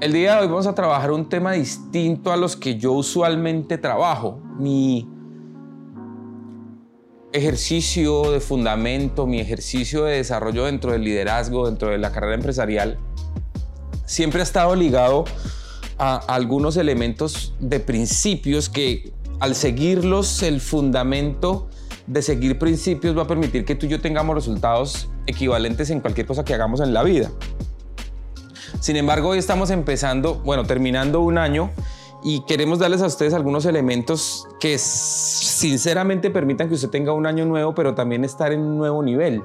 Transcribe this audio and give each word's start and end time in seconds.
El 0.00 0.12
día 0.12 0.34
de 0.34 0.42
hoy 0.42 0.48
vamos 0.48 0.66
a 0.66 0.74
trabajar 0.74 1.12
un 1.12 1.28
tema 1.28 1.52
distinto 1.52 2.32
a 2.32 2.36
los 2.36 2.56
que 2.56 2.76
yo 2.76 2.92
usualmente 2.92 3.78
trabajo. 3.78 4.40
Mi 4.58 5.08
ejercicio 7.32 8.32
de 8.32 8.40
fundamento, 8.40 9.24
mi 9.26 9.38
ejercicio 9.38 10.04
de 10.04 10.16
desarrollo 10.16 10.64
dentro 10.64 10.90
del 10.90 11.04
liderazgo, 11.04 11.66
dentro 11.66 11.90
de 11.90 11.98
la 11.98 12.10
carrera 12.10 12.34
empresarial, 12.34 12.98
siempre 14.04 14.40
ha 14.40 14.42
estado 14.42 14.74
ligado 14.74 15.24
a 15.96 16.16
algunos 16.16 16.76
elementos 16.76 17.54
de 17.60 17.78
principios 17.78 18.68
que 18.68 19.12
al 19.38 19.54
seguirlos 19.54 20.42
el 20.42 20.60
fundamento 20.60 21.68
de 22.08 22.20
seguir 22.20 22.58
principios 22.58 23.16
va 23.16 23.22
a 23.22 23.26
permitir 23.26 23.64
que 23.64 23.76
tú 23.76 23.86
y 23.86 23.90
yo 23.90 24.00
tengamos 24.00 24.34
resultados 24.34 25.08
equivalentes 25.26 25.88
en 25.90 26.00
cualquier 26.00 26.26
cosa 26.26 26.44
que 26.44 26.52
hagamos 26.52 26.80
en 26.80 26.92
la 26.92 27.04
vida. 27.04 27.30
Sin 28.84 28.96
embargo, 28.96 29.30
hoy 29.30 29.38
estamos 29.38 29.70
empezando, 29.70 30.34
bueno, 30.44 30.64
terminando 30.64 31.22
un 31.22 31.38
año 31.38 31.70
y 32.22 32.40
queremos 32.40 32.78
darles 32.78 33.00
a 33.00 33.06
ustedes 33.06 33.32
algunos 33.32 33.64
elementos 33.64 34.46
que 34.60 34.76
sinceramente 34.76 36.30
permitan 36.30 36.68
que 36.68 36.74
usted 36.74 36.90
tenga 36.90 37.12
un 37.12 37.24
año 37.24 37.46
nuevo, 37.46 37.74
pero 37.74 37.94
también 37.94 38.26
estar 38.26 38.52
en 38.52 38.60
un 38.60 38.76
nuevo 38.76 39.02
nivel. 39.02 39.42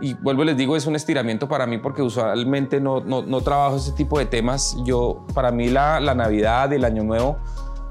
Y 0.00 0.14
vuelvo 0.14 0.44
les 0.44 0.56
digo, 0.56 0.76
es 0.76 0.86
un 0.86 0.94
estiramiento 0.94 1.48
para 1.48 1.66
mí 1.66 1.78
porque 1.78 2.02
usualmente 2.02 2.80
no, 2.80 3.00
no, 3.00 3.40
trabajo 3.40 3.78
ese 3.78 3.90
tipo 3.90 4.16
de 4.20 4.26
temas. 4.26 4.76
Yo, 4.84 5.26
para 5.34 5.50
mí 5.50 5.68
la, 5.68 5.98
la 5.98 6.14
Navidad, 6.14 6.72
el 6.72 6.84
Año 6.84 7.02
Nuevo, 7.02 7.36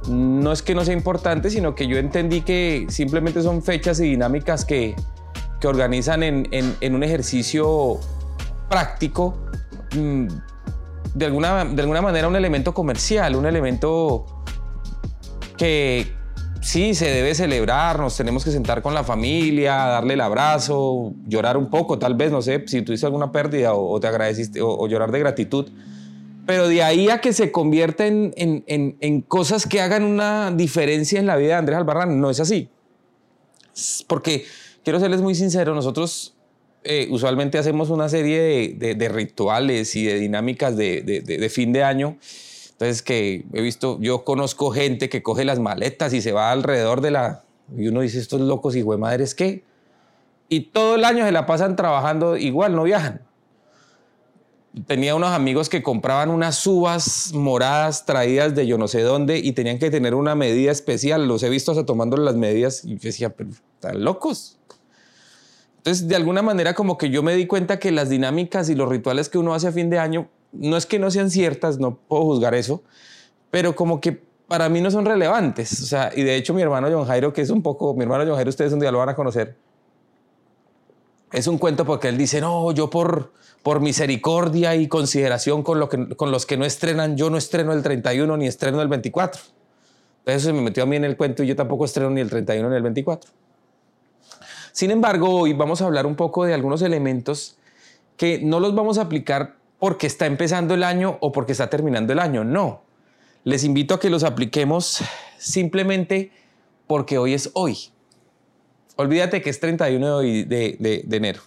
no 0.07 0.53
es 0.53 0.61
que 0.61 0.73
no 0.73 0.85
sea 0.85 0.93
importante, 0.93 1.49
sino 1.49 1.75
que 1.75 1.85
yo 1.85 1.97
entendí 1.97 2.43
que 2.43 2.85
simplemente 2.87 3.41
son 3.41 3.61
fechas 3.61 3.99
y 3.99 4.03
dinámicas 4.03 4.63
que, 4.63 4.95
que 5.59 5.67
organizan 5.67 6.23
en, 6.23 6.47
en, 6.51 6.95
un 6.95 7.03
ejercicio 7.03 7.99
práctico, 8.69 9.37
de 9.91 11.25
alguna, 11.25 11.65
de 11.65 11.81
alguna 11.81 12.01
manera 12.01 12.27
un 12.27 12.35
elemento 12.35 12.73
comercial, 12.73 13.35
un 13.35 13.45
elemento 13.45 14.25
que 15.57 16.13
sí 16.61 16.93
se 16.93 17.09
debe 17.09 17.35
celebrar, 17.35 17.99
nos 17.99 18.15
tenemos 18.15 18.43
que 18.43 18.51
sentar 18.51 18.81
con 18.81 18.93
la 18.93 19.03
familia, 19.03 19.75
darle 19.75 20.13
el 20.15 20.21
abrazo, 20.21 21.13
llorar 21.27 21.57
un 21.57 21.69
poco, 21.69 21.99
tal 21.99 22.15
vez, 22.15 22.31
no 22.31 22.41
sé, 22.41 22.63
si 22.67 22.81
tuviste 22.81 23.05
alguna 23.05 23.31
pérdida 23.31 23.73
o, 23.73 23.99
te 23.99 24.07
agradeciste, 24.07 24.61
o 24.61 24.87
llorar 24.87 25.11
de 25.11 25.19
gratitud 25.19 25.69
pero 26.49 26.67
de 26.67 26.81
ahí 26.81 27.09
a 27.09 27.21
que 27.21 27.31
se 27.31 27.51
convierta 27.51 28.07
en, 28.07 28.33
en, 28.35 28.97
en, 28.99 29.21
cosas 29.21 29.67
que 29.67 29.81
hagan 29.81 30.03
una 30.03 30.49
diferencia 30.49 31.19
en 31.19 31.27
la 31.27 31.35
vida 31.35 31.49
de 31.49 31.53
Andrés 31.53 31.77
Albarrán, 31.77 32.19
no 32.19 32.31
es 32.31 32.39
así. 32.39 32.69
Porque, 34.07 34.45
quiero 34.83 34.99
serles 34.99 35.21
muy 35.21 35.35
sincero, 35.35 35.75
nosotros 35.75 36.33
eh, 36.83 37.07
usualmente 37.11 37.57
hacemos 37.57 37.89
una 37.89 38.09
serie 38.09 38.73
de, 38.77 39.09
rituales 39.09 39.95
y 39.95 40.05
de 40.05 40.15
dinámicas 40.15 40.77
de, 40.77 41.51
fin 41.51 41.73
de 41.73 41.83
año. 41.83 42.17
Entonces, 42.71 43.01
que 43.01 43.45
he 43.53 43.61
visto, 43.61 43.97
yo 44.01 44.23
conozco 44.23 44.71
gente 44.71 45.09
que 45.09 45.21
coge 45.21 45.43
las 45.43 45.59
maletas 45.59 46.13
y 46.13 46.21
se 46.21 46.31
va 46.31 46.51
alrededor 46.51 47.01
de 47.01 47.11
la... 47.11 47.43
Y 47.77 47.87
uno 47.87 48.01
dice, 48.01 48.19
estos 48.19 48.41
locos 48.41 48.75
y 48.75 48.83
madres, 48.83 49.35
¿qué? 49.35 49.63
Y 50.47 50.61
todo 50.61 50.95
el 50.95 51.05
año 51.05 51.25
se 51.25 51.31
la 51.31 51.45
pasan 51.45 51.75
trabajando 51.75 52.37
igual, 52.37 52.75
no 52.75 52.83
viajan 52.83 53.21
tenía 54.87 55.15
unos 55.15 55.31
amigos 55.31 55.69
que 55.69 55.81
compraban 55.81 56.29
unas 56.29 56.65
uvas 56.67 57.31
moradas 57.33 58.05
traídas 58.05 58.55
de 58.55 58.67
yo 58.67 58.77
no 58.77 58.87
sé 58.87 59.01
dónde 59.01 59.39
y 59.39 59.53
tenían 59.53 59.79
que 59.79 59.89
tener 59.89 60.13
una 60.15 60.35
medida 60.35 60.71
especial. 60.71 61.27
Los 61.27 61.43
he 61.43 61.49
visto 61.49 61.71
hasta 61.71 61.85
tomando 61.85 62.17
las 62.17 62.35
medidas 62.35 62.85
y 62.85 62.95
yo 62.95 62.99
decía, 63.01 63.29
pero 63.29 63.49
están 63.49 64.03
locos. 64.03 64.57
Entonces, 65.79 66.07
de 66.07 66.15
alguna 66.15 66.41
manera, 66.41 66.73
como 66.73 66.97
que 66.97 67.09
yo 67.09 67.23
me 67.23 67.35
di 67.35 67.47
cuenta 67.47 67.79
que 67.79 67.91
las 67.91 68.09
dinámicas 68.09 68.69
y 68.69 68.75
los 68.75 68.87
rituales 68.87 69.29
que 69.29 69.37
uno 69.37 69.53
hace 69.53 69.67
a 69.67 69.71
fin 69.71 69.89
de 69.89 69.99
año, 69.99 70.29
no 70.51 70.77
es 70.77 70.85
que 70.85 70.99
no 70.99 71.09
sean 71.11 71.29
ciertas, 71.29 71.79
no 71.79 71.95
puedo 71.95 72.23
juzgar 72.23 72.53
eso, 72.55 72.83
pero 73.51 73.75
como 73.75 74.01
que 74.01 74.21
para 74.47 74.69
mí 74.69 74.81
no 74.81 74.91
son 74.91 75.05
relevantes. 75.05 75.81
O 75.81 75.85
sea, 75.85 76.11
y 76.15 76.23
de 76.23 76.35
hecho, 76.35 76.53
mi 76.53 76.61
hermano 76.61 76.89
John 76.91 77.05
Jairo, 77.05 77.33
que 77.33 77.41
es 77.41 77.49
un 77.49 77.61
poco, 77.61 77.93
mi 77.93 78.03
hermano 78.03 78.23
John 78.25 78.35
Jairo, 78.35 78.49
ustedes 78.49 78.73
un 78.73 78.79
día 78.79 78.91
lo 78.91 78.99
van 78.99 79.09
a 79.09 79.15
conocer, 79.15 79.55
es 81.31 81.47
un 81.47 81.57
cuento 81.57 81.85
porque 81.85 82.09
él 82.09 82.17
dice, 82.17 82.41
no, 82.41 82.71
yo 82.71 82.89
por 82.89 83.31
por 83.63 83.81
misericordia 83.81 84.75
y 84.75 84.87
consideración 84.87 85.63
con, 85.63 85.79
lo 85.79 85.89
que, 85.89 86.15
con 86.15 86.31
los 86.31 86.45
que 86.45 86.57
no 86.57 86.65
estrenan, 86.65 87.17
yo 87.17 87.29
no 87.29 87.37
estreno 87.37 87.73
el 87.73 87.83
31 87.83 88.37
ni 88.37 88.47
estreno 88.47 88.81
el 88.81 88.87
24. 88.87 89.41
Entonces 90.19 90.41
eso 90.41 90.47
se 90.47 90.53
me 90.53 90.61
metió 90.61 90.83
a 90.83 90.85
mí 90.85 90.95
en 90.95 91.05
el 91.05 91.17
cuento 91.17 91.43
y 91.43 91.47
yo 91.47 91.55
tampoco 91.55 91.85
estreno 91.85 92.09
ni 92.09 92.21
el 92.21 92.29
31 92.29 92.69
ni 92.69 92.75
el 92.75 92.83
24. 92.83 93.31
Sin 94.71 94.91
embargo, 94.91 95.29
hoy 95.29 95.53
vamos 95.53 95.81
a 95.81 95.85
hablar 95.85 96.05
un 96.05 96.15
poco 96.15 96.45
de 96.45 96.53
algunos 96.53 96.81
elementos 96.81 97.57
que 98.17 98.39
no 98.41 98.59
los 98.59 98.75
vamos 98.75 98.97
a 98.97 99.03
aplicar 99.03 99.55
porque 99.79 100.07
está 100.07 100.25
empezando 100.25 100.73
el 100.73 100.83
año 100.83 101.17
o 101.21 101.31
porque 101.31 101.53
está 101.53 101.69
terminando 101.69 102.13
el 102.13 102.19
año. 102.19 102.43
No. 102.43 102.81
Les 103.43 103.63
invito 103.63 103.95
a 103.95 103.99
que 103.99 104.09
los 104.09 104.23
apliquemos 104.23 105.01
simplemente 105.37 106.31
porque 106.87 107.17
hoy 107.17 107.33
es 107.33 107.49
hoy. 107.53 107.77
Olvídate 108.97 109.41
que 109.41 109.49
es 109.49 109.59
31 109.59 110.19
de, 110.19 110.45
de, 110.45 111.03
de 111.05 111.17
enero. 111.17 111.41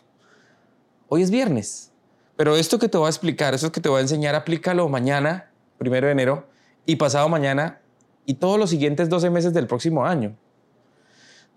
Hoy 1.08 1.22
es 1.22 1.30
viernes. 1.30 1.92
Pero 2.36 2.56
esto 2.56 2.78
que 2.78 2.88
te 2.88 2.96
voy 2.96 3.06
a 3.06 3.10
explicar, 3.10 3.54
eso 3.54 3.70
que 3.70 3.80
te 3.80 3.88
voy 3.88 3.98
a 3.98 4.02
enseñar, 4.02 4.34
aplícalo 4.34 4.88
mañana, 4.88 5.50
primero 5.76 6.06
de 6.06 6.12
enero, 6.12 6.48
y 6.86 6.96
pasado 6.96 7.28
mañana, 7.28 7.80
y 8.24 8.34
todos 8.34 8.58
los 8.58 8.70
siguientes 8.70 9.08
12 9.08 9.30
meses 9.30 9.52
del 9.52 9.66
próximo 9.66 10.06
año. 10.06 10.34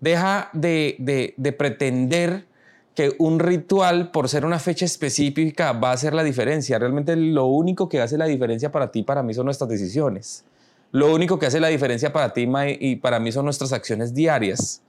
Deja 0.00 0.50
de, 0.52 1.34
de, 1.36 1.52
pretender 1.52 2.44
que 2.94 3.14
un 3.18 3.38
ritual, 3.38 4.10
por 4.10 4.28
ser 4.28 4.44
una 4.44 4.58
fecha 4.58 4.84
específica, 4.84 5.72
va 5.72 5.90
a 5.90 5.94
hacer 5.94 6.14
la 6.14 6.22
diferencia. 6.22 6.78
Realmente 6.78 7.16
lo 7.16 7.46
único 7.46 7.88
que 7.88 8.00
hace 8.00 8.18
la 8.18 8.26
diferencia 8.26 8.72
para 8.72 8.90
ti 8.90 9.02
para 9.02 9.22
mí 9.22 9.34
son 9.34 9.46
nuestras 9.46 9.70
decisiones. 9.70 10.44
Lo 10.92 11.12
único 11.12 11.38
que 11.38 11.46
hace 11.46 11.60
la 11.60 11.68
diferencia 11.68 12.12
para 12.12 12.32
ti 12.32 12.48
y 12.80 12.96
para 12.96 13.20
mí 13.20 13.32
son 13.32 13.44
nuestras 13.44 13.72
acciones 13.72 14.14
diarias. 14.14 14.82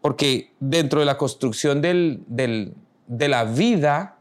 Porque 0.00 0.50
dentro 0.60 1.00
de 1.00 1.06
la 1.06 1.16
construcción 1.16 1.80
del, 1.80 2.22
del, 2.26 2.74
de 3.06 3.28
la 3.28 3.44
vida, 3.44 4.16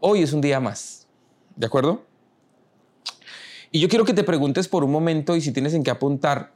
Hoy 0.00 0.22
es 0.22 0.32
un 0.32 0.40
día 0.40 0.60
más. 0.60 1.06
¿De 1.56 1.66
acuerdo? 1.66 2.04
Y 3.72 3.80
yo 3.80 3.88
quiero 3.88 4.04
que 4.04 4.14
te 4.14 4.22
preguntes 4.22 4.68
por 4.68 4.84
un 4.84 4.92
momento 4.92 5.34
y 5.34 5.40
si 5.40 5.52
tienes 5.52 5.74
en 5.74 5.82
qué 5.82 5.90
apuntar, 5.90 6.52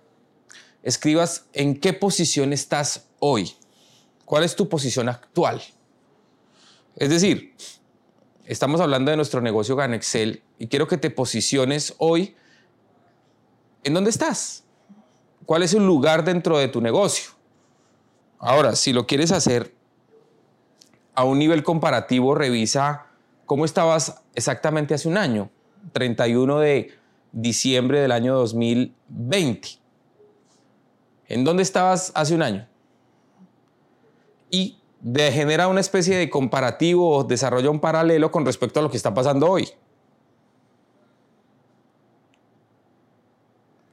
escribas 0.83 1.47
en 1.53 1.79
qué 1.79 1.93
posición 1.93 2.53
estás 2.53 3.09
hoy. 3.19 3.53
¿Cuál 4.25 4.45
es 4.45 4.57
tu 4.57 4.69
posición 4.69 5.09
actual? 5.09 5.63
Es 6.97 7.11
decir, 7.11 7.55
estamos 8.47 8.81
hablando 8.81 9.11
de 9.11 9.17
nuestro 9.17 9.41
negocio 9.41 9.77
Ganexcel 9.77 10.43
y 10.59 10.67
quiero 10.69 10.87
que 10.87 10.99
te 10.99 11.11
posiciones 11.11 11.95
hoy 11.99 12.35
en 13.85 13.95
dónde 13.95 14.11
estás. 14.11 14.65
¿Cuál 15.47 15.63
es 15.63 15.75
el 15.75 15.87
lugar 15.87 16.25
dentro 16.25 16.59
de 16.59 16.69
tu 16.69 16.81
negocio? 16.81 17.31
Ahora, 18.39 18.77
si 18.77 18.93
lo 18.93 19.07
quieres 19.07 19.33
hacer 19.33 19.75
a 21.15 21.25
un 21.25 21.39
nivel 21.39 21.63
comparativo, 21.63 22.35
revisa 22.35 23.07
¿Cómo 23.53 23.67
estabas 23.67 24.23
exactamente 24.35 24.95
hace 24.95 25.09
un 25.09 25.19
año? 25.19 25.51
31 25.93 26.61
de 26.61 26.93
diciembre 27.33 28.01
del 28.01 28.11
año 28.11 28.35
2020. 28.35 29.69
¿En 31.29 31.45
dónde 31.45 31.63
estabas 31.63 32.13
hace 32.15 32.35
un 32.35 32.43
año? 32.43 32.69
Y 34.51 34.79
de 35.01 35.33
genera 35.33 35.69
una 35.69 35.81
especie 35.81 36.17
de 36.17 36.31
comparativo 36.31 37.17
o 37.17 37.25
desarrolla 37.25 37.71
un 37.71 37.81
paralelo 37.81 38.31
con 38.31 38.47
respecto 38.47 38.81
a 38.81 38.83
lo 38.83 38.91
que 38.91 38.97
está 38.97 39.13
pasando 39.13 39.51
hoy. 39.51 39.69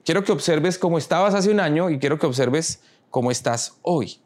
Quiero 0.06 0.24
que 0.24 0.32
observes 0.32 0.78
cómo 0.78 0.98
estabas 0.98 1.34
hace 1.34 1.52
un 1.52 1.60
año 1.60 1.90
y 1.90 2.00
quiero 2.00 2.18
que 2.18 2.26
observes 2.26 2.82
cómo 3.10 3.32
estás 3.32 3.78
hoy. 3.82 4.20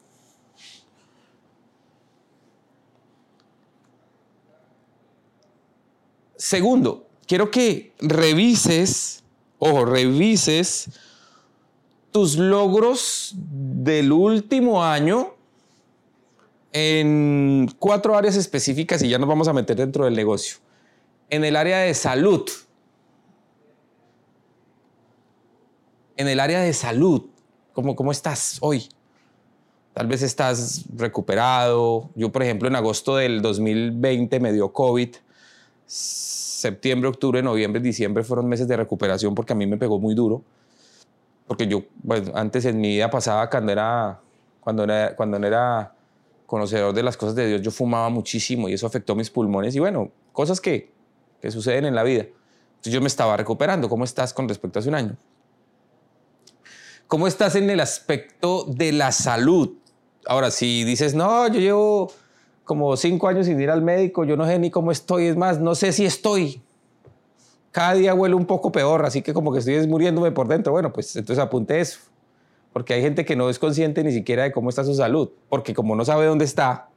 Segundo, 6.37 7.07
quiero 7.25 7.49
que 7.51 7.93
revises, 7.99 9.23
ojo, 9.59 9.85
revises 9.85 10.89
tus 12.13 12.37
logros 12.37 13.33
del 13.35 14.13
último 14.13 14.83
año 14.83 15.33
en 16.71 17.69
cuatro 17.77 18.15
áreas 18.15 18.37
específicas 18.37 19.03
y 19.03 19.09
ya 19.09 19.19
nos 19.19 19.27
vamos 19.27 19.49
a 19.49 19.53
meter 19.53 19.75
dentro 19.75 20.05
del 20.05 20.15
negocio. 20.15 20.57
En 21.29 21.43
el 21.43 21.57
área 21.57 21.79
de 21.79 21.93
salud. 21.93 22.49
En 26.15 26.29
el 26.29 26.39
área 26.39 26.61
de 26.61 26.71
salud. 26.73 27.23
¿Cómo, 27.73 27.95
cómo 27.95 28.11
estás 28.11 28.57
hoy? 28.61 28.87
Tal 29.93 30.07
vez 30.07 30.21
estás 30.21 30.85
recuperado. 30.95 32.09
Yo, 32.15 32.31
por 32.31 32.43
ejemplo, 32.43 32.67
en 32.69 32.75
agosto 32.75 33.17
del 33.17 33.41
2020 33.41 34.39
me 34.39 34.53
dio 34.53 34.71
COVID 34.71 35.09
septiembre, 36.63 37.09
octubre, 37.09 37.43
noviembre, 37.43 37.81
diciembre 37.81 38.23
fueron 38.23 38.47
meses 38.47 38.67
de 38.67 38.77
recuperación 38.77 39.35
porque 39.35 39.53
a 39.53 39.55
mí 39.55 39.67
me 39.67 39.77
pegó 39.77 39.99
muy 39.99 40.15
duro. 40.15 40.43
Porque 41.47 41.67
yo, 41.67 41.83
bueno, 42.01 42.31
antes 42.35 42.65
en 42.65 42.79
mi 42.79 42.89
vida 42.89 43.09
pasada, 43.09 43.49
cuando 43.49 43.71
era, 43.71 44.19
cuando 44.59 44.83
era, 44.83 45.15
cuando 45.15 45.37
era 45.37 45.93
conocedor 46.45 46.93
de 46.93 47.03
las 47.03 47.17
cosas 47.17 47.35
de 47.35 47.47
Dios, 47.47 47.61
yo 47.61 47.71
fumaba 47.71 48.09
muchísimo 48.09 48.69
y 48.69 48.73
eso 48.73 48.87
afectó 48.87 49.15
mis 49.15 49.29
pulmones. 49.29 49.75
Y 49.75 49.79
bueno, 49.79 50.11
cosas 50.31 50.61
que, 50.61 50.91
que 51.41 51.51
suceden 51.51 51.85
en 51.85 51.95
la 51.95 52.03
vida. 52.03 52.25
Yo 52.83 53.01
me 53.01 53.07
estaba 53.07 53.37
recuperando. 53.37 53.89
¿Cómo 53.89 54.03
estás 54.03 54.33
con 54.33 54.47
respecto 54.47 54.77
a 54.77 54.81
hace 54.81 54.89
un 54.89 54.95
año? 54.95 55.17
¿Cómo 57.07 57.27
estás 57.27 57.55
en 57.55 57.69
el 57.69 57.79
aspecto 57.79 58.65
de 58.67 58.91
la 58.91 59.11
salud? 59.11 59.73
Ahora, 60.25 60.51
si 60.51 60.83
dices, 60.83 61.13
no, 61.13 61.47
yo 61.47 61.59
llevo 61.59 62.11
como 62.63 62.95
cinco 62.97 63.27
años 63.27 63.45
sin 63.45 63.59
ir 63.59 63.69
al 63.69 63.81
médico, 63.81 64.23
yo 64.23 64.37
no 64.37 64.45
sé 64.45 64.57
ni 64.57 64.71
cómo 64.71 64.91
estoy, 64.91 65.27
es 65.27 65.35
más, 65.35 65.59
no 65.59 65.75
sé 65.75 65.91
si 65.91 66.05
estoy. 66.05 66.61
Cada 67.73 67.95
día 67.95 68.13
huele 68.13 68.35
un 68.35 68.45
poco 68.45 68.71
peor, 68.71 69.05
así 69.05 69.21
que 69.21 69.33
como 69.33 69.51
que 69.51 69.59
estoy 69.59 69.85
muriéndome 69.85 70.31
por 70.31 70.47
dentro. 70.47 70.71
Bueno, 70.71 70.93
pues 70.93 71.13
entonces 71.17 71.43
apunte 71.43 71.81
eso. 71.81 71.99
Porque 72.71 72.93
hay 72.93 73.01
gente 73.01 73.25
que 73.25 73.35
no 73.35 73.49
es 73.49 73.59
consciente 73.59 74.01
ni 74.05 74.13
siquiera 74.13 74.43
de 74.43 74.53
cómo 74.53 74.69
está 74.69 74.85
su 74.85 74.95
salud, 74.95 75.29
porque 75.49 75.73
como 75.73 75.93
no 75.95 76.05
sabe 76.05 76.25
dónde 76.25 76.45
está, 76.45 76.87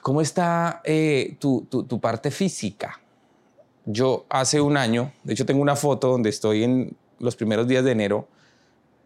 ¿cómo 0.00 0.20
está 0.20 0.80
eh, 0.84 1.36
tu, 1.40 1.62
tu 1.64 2.00
parte 2.00 2.30
física? 2.30 3.00
Yo 3.84 4.24
hace 4.28 4.60
un 4.60 4.76
año, 4.76 5.12
de 5.24 5.32
hecho 5.32 5.44
tengo 5.44 5.60
una 5.60 5.74
foto 5.76 6.08
donde 6.08 6.30
estoy 6.30 6.62
en 6.62 6.96
los 7.18 7.34
primeros 7.34 7.66
días 7.66 7.84
de 7.84 7.90
enero, 7.90 8.28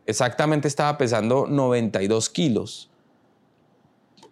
exactamente 0.07 0.69
estaba 0.69 0.99
pesando 0.99 1.47
92 1.49 2.29
kilos 2.29 2.91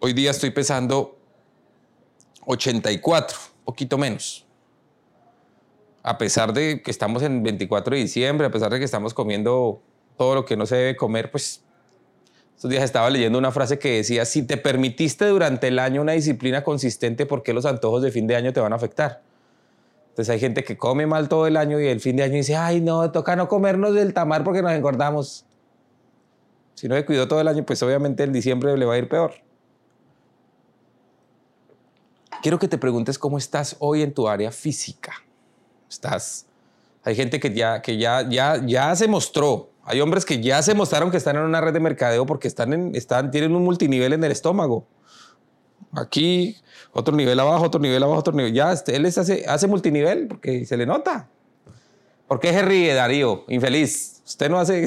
Hoy 0.01 0.13
día 0.13 0.31
estoy 0.31 0.51
pesando 0.51 1.17
84, 2.45 3.37
poquito 3.65 3.97
menos. 3.97 4.45
A 6.09 6.17
pesar 6.17 6.53
de 6.53 6.81
que 6.81 6.89
estamos 6.89 7.21
en 7.21 7.43
24 7.43 7.93
de 7.93 8.01
diciembre, 8.01 8.47
a 8.47 8.49
pesar 8.49 8.71
de 8.71 8.79
que 8.79 8.85
estamos 8.85 9.13
comiendo 9.13 9.79
todo 10.17 10.33
lo 10.33 10.43
que 10.43 10.57
no 10.57 10.65
se 10.65 10.75
debe 10.75 10.95
comer, 10.95 11.29
pues 11.29 11.63
estos 12.55 12.71
días 12.71 12.83
estaba 12.83 13.11
leyendo 13.11 13.37
una 13.37 13.51
frase 13.51 13.77
que 13.77 13.97
decía, 13.97 14.25
si 14.25 14.41
te 14.41 14.57
permitiste 14.57 15.25
durante 15.27 15.67
el 15.67 15.77
año 15.77 16.01
una 16.01 16.13
disciplina 16.13 16.63
consistente, 16.63 17.27
¿por 17.27 17.43
qué 17.43 17.53
los 17.53 17.67
antojos 17.67 18.01
de 18.01 18.09
fin 18.09 18.25
de 18.25 18.35
año 18.35 18.51
te 18.51 18.59
van 18.59 18.73
a 18.73 18.77
afectar? 18.77 19.21
Entonces 20.09 20.33
hay 20.33 20.39
gente 20.39 20.63
que 20.63 20.77
come 20.77 21.05
mal 21.05 21.29
todo 21.29 21.45
el 21.45 21.55
año 21.55 21.79
y 21.79 21.85
el 21.85 21.99
fin 21.99 22.15
de 22.15 22.23
año 22.23 22.33
dice, 22.33 22.55
ay 22.55 22.81
no, 22.81 23.11
toca 23.11 23.35
no 23.35 23.47
comernos 23.47 23.93
del 23.93 24.15
tamar 24.15 24.43
porque 24.43 24.63
nos 24.63 24.71
engordamos. 24.71 25.45
Si 26.73 26.87
no 26.87 26.95
se 26.95 27.05
cuidó 27.05 27.27
todo 27.27 27.39
el 27.39 27.47
año, 27.47 27.67
pues 27.67 27.83
obviamente 27.83 28.23
en 28.23 28.33
diciembre 28.33 28.75
le 28.75 28.85
va 28.85 28.95
a 28.95 28.97
ir 28.97 29.07
peor. 29.07 29.33
Quiero 32.41 32.57
que 32.57 32.67
te 32.67 32.79
preguntes 32.79 33.19
cómo 33.19 33.37
estás 33.37 33.75
hoy 33.77 34.01
en 34.01 34.11
tu 34.11 34.27
área 34.27 34.49
física. 34.49 35.13
Estás. 35.89 36.45
Hay 37.03 37.15
gente 37.15 37.39
que 37.39 37.53
ya, 37.53 37.81
que 37.81 37.97
ya, 37.97 38.27
ya, 38.29 38.61
ya 38.65 38.95
se 38.95 39.07
mostró. 39.07 39.71
Hay 39.83 40.01
hombres 40.01 40.23
que 40.25 40.41
ya 40.41 40.61
se 40.61 40.75
mostraron 40.75 41.09
que 41.09 41.17
están 41.17 41.35
en 41.35 41.41
una 41.41 41.61
red 41.61 41.73
de 41.73 41.79
mercadeo 41.79 42.25
porque 42.25 42.47
están 42.47 42.73
en, 42.73 42.95
están, 42.95 43.31
tienen 43.31 43.55
un 43.55 43.63
multinivel 43.63 44.13
en 44.13 44.23
el 44.23 44.31
estómago. 44.31 44.85
Aquí, 45.93 46.55
otro 46.91 47.15
nivel 47.15 47.39
abajo, 47.39 47.65
otro 47.65 47.81
nivel 47.81 48.03
abajo, 48.03 48.19
otro 48.19 48.33
nivel. 48.33 48.53
Ya, 48.53 48.71
este, 48.71 48.95
él 48.95 49.05
hace, 49.05 49.45
hace 49.47 49.67
multinivel 49.67 50.27
porque 50.27 50.65
se 50.65 50.77
le 50.77 50.85
nota. 50.85 51.27
¿Por 52.27 52.39
qué 52.39 52.53
se 52.53 52.61
ríe, 52.61 52.93
Darío? 52.93 53.45
Infeliz. 53.47 54.21
Usted 54.25 54.51
no 54.51 54.59
hace. 54.59 54.85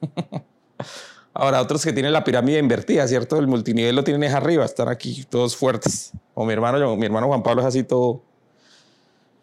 Ahora, 1.34 1.60
otros 1.60 1.84
que 1.84 1.92
tienen 1.92 2.12
la 2.12 2.22
pirámide 2.22 2.58
invertida, 2.58 3.06
¿cierto? 3.08 3.38
El 3.38 3.48
multinivel 3.48 3.96
lo 3.96 4.04
tienen 4.04 4.22
es 4.22 4.34
arriba, 4.34 4.64
están 4.64 4.88
aquí 4.88 5.24
todos 5.28 5.56
fuertes. 5.56 6.12
O 6.34 6.44
mi 6.44 6.52
hermano, 6.52 6.96
mi 6.96 7.06
hermano 7.06 7.26
Juan 7.26 7.42
Pablo 7.42 7.62
es 7.62 7.66
así 7.66 7.82
todo 7.82 8.22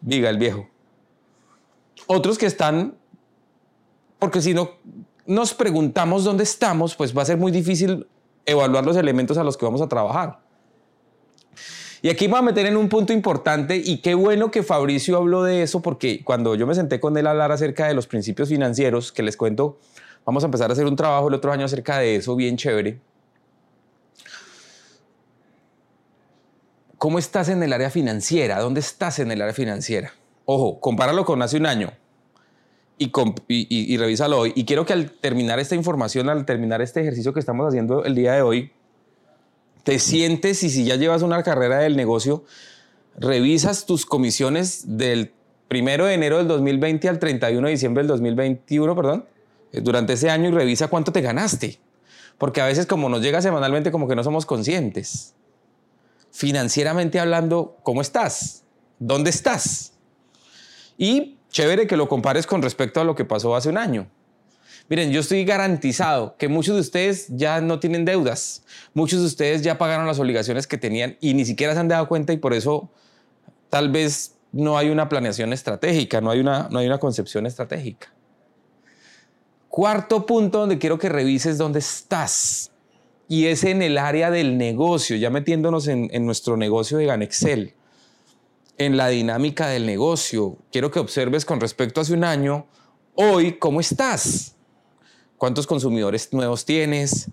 viga 0.00 0.30
el 0.30 0.38
viejo. 0.38 0.68
Otros 2.06 2.38
que 2.38 2.46
están, 2.46 2.94
porque 4.18 4.40
si 4.40 4.54
no 4.54 4.72
nos 5.26 5.54
preguntamos 5.54 6.24
dónde 6.24 6.44
estamos, 6.44 6.94
pues 6.94 7.16
va 7.16 7.22
a 7.22 7.24
ser 7.24 7.36
muy 7.36 7.50
difícil 7.50 8.06
evaluar 8.44 8.84
los 8.84 8.96
elementos 8.96 9.38
a 9.38 9.44
los 9.44 9.56
que 9.56 9.64
vamos 9.64 9.82
a 9.82 9.88
trabajar. 9.88 10.40
Y 12.02 12.08
aquí 12.08 12.26
me 12.26 12.32
voy 12.32 12.40
a 12.40 12.42
meter 12.42 12.66
en 12.66 12.76
un 12.76 12.88
punto 12.88 13.12
importante 13.12 13.76
y 13.76 13.98
qué 13.98 14.14
bueno 14.14 14.50
que 14.50 14.62
Fabricio 14.62 15.16
habló 15.16 15.42
de 15.42 15.62
eso 15.62 15.82
porque 15.82 16.22
cuando 16.22 16.54
yo 16.54 16.66
me 16.66 16.74
senté 16.74 17.00
con 17.00 17.16
él 17.16 17.26
a 17.26 17.30
hablar 17.30 17.50
acerca 17.50 17.88
de 17.88 17.94
los 17.94 18.06
principios 18.06 18.48
financieros, 18.48 19.10
que 19.10 19.22
les 19.22 19.36
cuento 19.36 19.78
Vamos 20.26 20.42
a 20.42 20.46
empezar 20.46 20.68
a 20.68 20.72
hacer 20.72 20.86
un 20.86 20.96
trabajo 20.96 21.28
el 21.28 21.34
otro 21.34 21.52
año 21.52 21.64
acerca 21.64 21.98
de 21.98 22.16
eso, 22.16 22.34
bien 22.34 22.56
chévere. 22.56 22.98
¿Cómo 26.98 27.20
estás 27.20 27.48
en 27.48 27.62
el 27.62 27.72
área 27.72 27.90
financiera? 27.90 28.58
¿Dónde 28.58 28.80
estás 28.80 29.20
en 29.20 29.30
el 29.30 29.40
área 29.40 29.54
financiera? 29.54 30.12
Ojo, 30.46 30.80
compáralo 30.80 31.24
con 31.24 31.42
hace 31.42 31.56
un 31.58 31.66
año 31.66 31.92
y, 32.98 33.12
y, 33.48 33.96
revísalo 33.96 34.38
hoy. 34.38 34.52
Y 34.54 34.64
quiero 34.64 34.86
que 34.86 34.92
al 34.92 35.10
terminar 35.10 35.58
esta 35.58 35.74
información, 35.74 36.28
al 36.30 36.46
terminar 36.46 36.80
este 36.80 37.00
ejercicio 37.00 37.32
que 37.34 37.40
estamos 37.40 37.66
haciendo 37.66 38.04
el 38.04 38.14
día 38.14 38.32
de 38.32 38.42
hoy, 38.42 38.72
te 39.82 39.98
sientes 39.98 40.62
y 40.62 40.70
si 40.70 40.84
ya 40.84 40.96
llevas 40.96 41.22
una 41.22 41.42
carrera 41.42 41.78
del 41.78 41.96
negocio, 41.96 42.44
revisas 43.18 43.86
tus 43.86 44.06
comisiones 44.06 44.96
del 44.96 45.32
primero 45.68 46.06
de 46.06 46.14
enero 46.14 46.38
del 46.38 46.48
2020 46.48 47.08
al 47.08 47.18
31 47.18 47.66
de 47.66 47.72
diciembre 47.72 48.02
del 48.02 48.08
2021, 48.08 48.96
perdón, 48.96 49.26
eh, 49.72 49.80
durante 49.80 50.14
ese 50.14 50.30
año 50.30 50.48
y 50.48 50.52
revisa 50.52 50.88
cuánto 50.88 51.12
te 51.12 51.20
ganaste. 51.20 51.78
Porque 52.38 52.60
a 52.60 52.66
veces 52.66 52.86
como 52.86 53.08
nos 53.08 53.20
llega 53.20 53.42
semanalmente 53.42 53.90
como 53.90 54.08
que 54.08 54.16
no 54.16 54.24
somos 54.24 54.46
conscientes. 54.46 55.34
Financieramente 56.30 57.18
hablando, 57.18 57.76
¿cómo 57.82 58.00
estás? 58.00 58.64
¿Dónde 58.98 59.30
estás? 59.30 59.95
Y 60.98 61.38
chévere 61.50 61.86
que 61.86 61.96
lo 61.96 62.08
compares 62.08 62.46
con 62.46 62.62
respecto 62.62 63.00
a 63.00 63.04
lo 63.04 63.14
que 63.14 63.24
pasó 63.24 63.54
hace 63.54 63.68
un 63.68 63.78
año. 63.78 64.08
Miren, 64.88 65.10
yo 65.10 65.20
estoy 65.20 65.44
garantizado 65.44 66.36
que 66.38 66.48
muchos 66.48 66.76
de 66.76 66.80
ustedes 66.80 67.26
ya 67.30 67.60
no 67.60 67.80
tienen 67.80 68.04
deudas. 68.04 68.64
Muchos 68.94 69.20
de 69.20 69.26
ustedes 69.26 69.62
ya 69.62 69.78
pagaron 69.78 70.06
las 70.06 70.20
obligaciones 70.20 70.66
que 70.66 70.78
tenían 70.78 71.16
y 71.20 71.34
ni 71.34 71.44
siquiera 71.44 71.74
se 71.74 71.80
han 71.80 71.88
dado 71.88 72.06
cuenta 72.08 72.32
y 72.32 72.36
por 72.36 72.54
eso 72.54 72.88
tal 73.68 73.90
vez 73.90 74.36
no 74.52 74.78
hay 74.78 74.90
una 74.90 75.08
planeación 75.08 75.52
estratégica, 75.52 76.20
no 76.20 76.30
hay 76.30 76.40
una, 76.40 76.68
no 76.70 76.78
hay 76.78 76.86
una 76.86 76.98
concepción 76.98 77.46
estratégica. 77.46 78.12
Cuarto 79.68 80.24
punto 80.24 80.60
donde 80.60 80.78
quiero 80.78 80.98
que 80.98 81.08
revises 81.08 81.58
dónde 81.58 81.80
estás. 81.80 82.72
Y 83.28 83.46
es 83.46 83.64
en 83.64 83.82
el 83.82 83.98
área 83.98 84.30
del 84.30 84.56
negocio, 84.56 85.16
ya 85.16 85.30
metiéndonos 85.30 85.88
en, 85.88 86.24
nuestro 86.24 86.56
negocio 86.56 86.96
de 86.96 87.06
Ganexcel, 87.06 87.74
en 88.78 88.96
la 88.96 89.08
dinámica 89.08 89.68
del 89.68 89.86
negocio. 89.86 90.58
Quiero 90.70 90.90
que 90.90 90.98
observes 90.98 91.44
con 91.44 91.60
respecto 91.60 92.00
a 92.00 92.02
hace 92.02 92.12
un 92.12 92.24
año, 92.24 92.66
hoy, 93.14 93.54
¿cómo 93.58 93.80
estás? 93.80 94.54
¿Cuántos 95.36 95.66
consumidores 95.66 96.32
nuevos 96.32 96.64
tienes? 96.64 97.30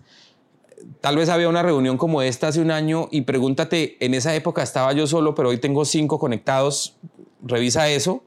Tal 1.00 1.16
vez 1.16 1.28
había 1.28 1.48
una 1.48 1.62
reunión 1.62 1.96
como 1.96 2.22
esta 2.22 2.48
hace 2.48 2.60
un 2.60 2.70
año 2.70 3.08
y 3.10 3.22
pregúntate, 3.22 3.96
en 4.04 4.14
esa 4.14 4.34
época 4.34 4.62
estaba 4.62 4.92
yo 4.92 5.06
solo, 5.06 5.34
pero 5.34 5.50
hoy 5.50 5.58
tengo 5.58 5.84
cinco 5.84 6.18
conectados. 6.18 6.96
Revisa 7.42 7.88
eso 7.88 8.24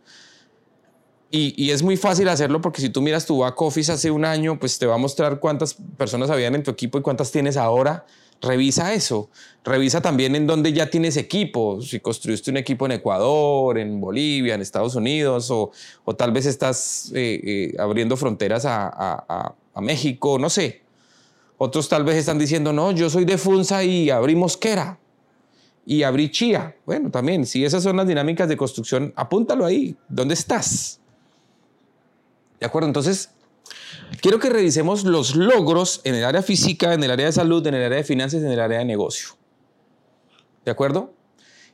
y, 1.29 1.71
es 1.71 1.83
muy 1.83 1.97
fácil 1.97 2.29
hacerlo 2.29 2.61
porque 2.61 2.81
si 2.81 2.89
tú 2.89 3.01
miras 3.01 3.25
tu 3.25 3.39
back 3.39 3.61
office 3.61 3.91
hace 3.91 4.11
un 4.11 4.23
año, 4.23 4.57
pues 4.59 4.79
te 4.79 4.85
va 4.85 4.95
a 4.95 4.97
mostrar 4.97 5.39
cuántas 5.39 5.75
personas 5.97 6.29
habían 6.29 6.55
en 6.55 6.63
tu 6.63 6.71
equipo 6.71 6.97
y 6.97 7.01
cuántas 7.01 7.31
tienes 7.31 7.57
ahora. 7.57 8.05
Revisa 8.41 8.93
eso. 8.93 9.29
Revisa 9.63 10.01
también 10.01 10.35
en 10.35 10.47
dónde 10.47 10.71
ya 10.73 10.89
tienes 10.89 11.17
equipo. 11.17 11.81
Si 11.81 11.99
construiste 11.99 12.51
un 12.51 12.57
equipo 12.57 12.85
en 12.85 12.93
Ecuador, 12.93 13.77
en 13.77 13.99
Bolivia, 13.99 14.55
en 14.55 14.61
Estados 14.61 14.95
Unidos, 14.95 15.49
o, 15.51 15.71
o 16.05 16.15
tal 16.15 16.31
vez 16.31 16.45
estás 16.45 17.11
eh, 17.15 17.41
eh, 17.43 17.75
abriendo 17.79 18.15
fronteras 18.15 18.65
a, 18.65 18.87
a, 18.87 19.55
a, 19.73 19.81
México, 19.81 20.37
no 20.39 20.49
sé. 20.49 20.83
Otros 21.57 21.89
tal 21.89 22.03
vez 22.03 22.17
están 22.17 22.37
diciendo, 22.37 22.71
no, 22.71 22.91
yo 22.91 23.09
soy 23.09 23.25
de 23.25 23.37
Funza 23.37 23.83
y 23.83 24.09
abrí 24.09 24.35
Mosquera 24.35 24.99
y 25.85 26.03
abrí 26.03 26.29
Chía. 26.29 26.75
Bueno, 26.85 27.09
también, 27.09 27.45
si 27.45 27.65
esas 27.65 27.81
son 27.81 27.97
las 27.97 28.07
dinámicas 28.07 28.47
de 28.49 28.57
construcción, 28.57 29.13
apúntalo 29.15 29.65
ahí. 29.65 29.95
¿Dónde 30.07 30.33
estás? 30.33 30.99
¿De 32.59 32.65
acuerdo? 32.65 32.87
Entonces, 32.87 33.31
quiero 34.21 34.39
que 34.39 34.49
revisemos 34.49 35.03
los 35.03 35.35
logros 35.35 36.01
en 36.03 36.15
el 36.15 36.25
área 36.25 36.41
física, 36.41 36.93
en 36.93 37.03
el 37.03 37.11
área 37.11 37.27
de 37.27 37.31
salud, 37.31 37.65
en 37.67 37.75
el 37.75 37.83
área 37.83 37.97
de 37.97 38.03
finanzas, 38.03 38.41
en 38.41 38.51
el 38.51 38.59
área 38.59 38.79
de 38.79 38.85
negocio. 38.85 39.29
¿De 40.65 40.71
acuerdo? 40.71 41.13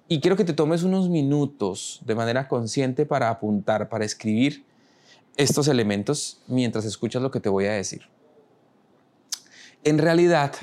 Y 0.07 0.19
quiero 0.19 0.35
que 0.35 0.43
te 0.43 0.53
tomes 0.53 0.83
unos 0.83 1.09
minutos 1.09 2.01
de 2.05 2.15
manera 2.15 2.47
consciente 2.47 3.05
para 3.05 3.29
apuntar, 3.29 3.89
para 3.89 4.05
escribir 4.05 4.65
estos 5.37 5.67
elementos 5.67 6.41
mientras 6.47 6.85
escuchas 6.85 7.21
lo 7.21 7.31
que 7.31 7.39
te 7.39 7.49
voy 7.49 7.65
a 7.65 7.73
decir. 7.73 8.03
En 9.83 9.97
realidad, 9.97 10.53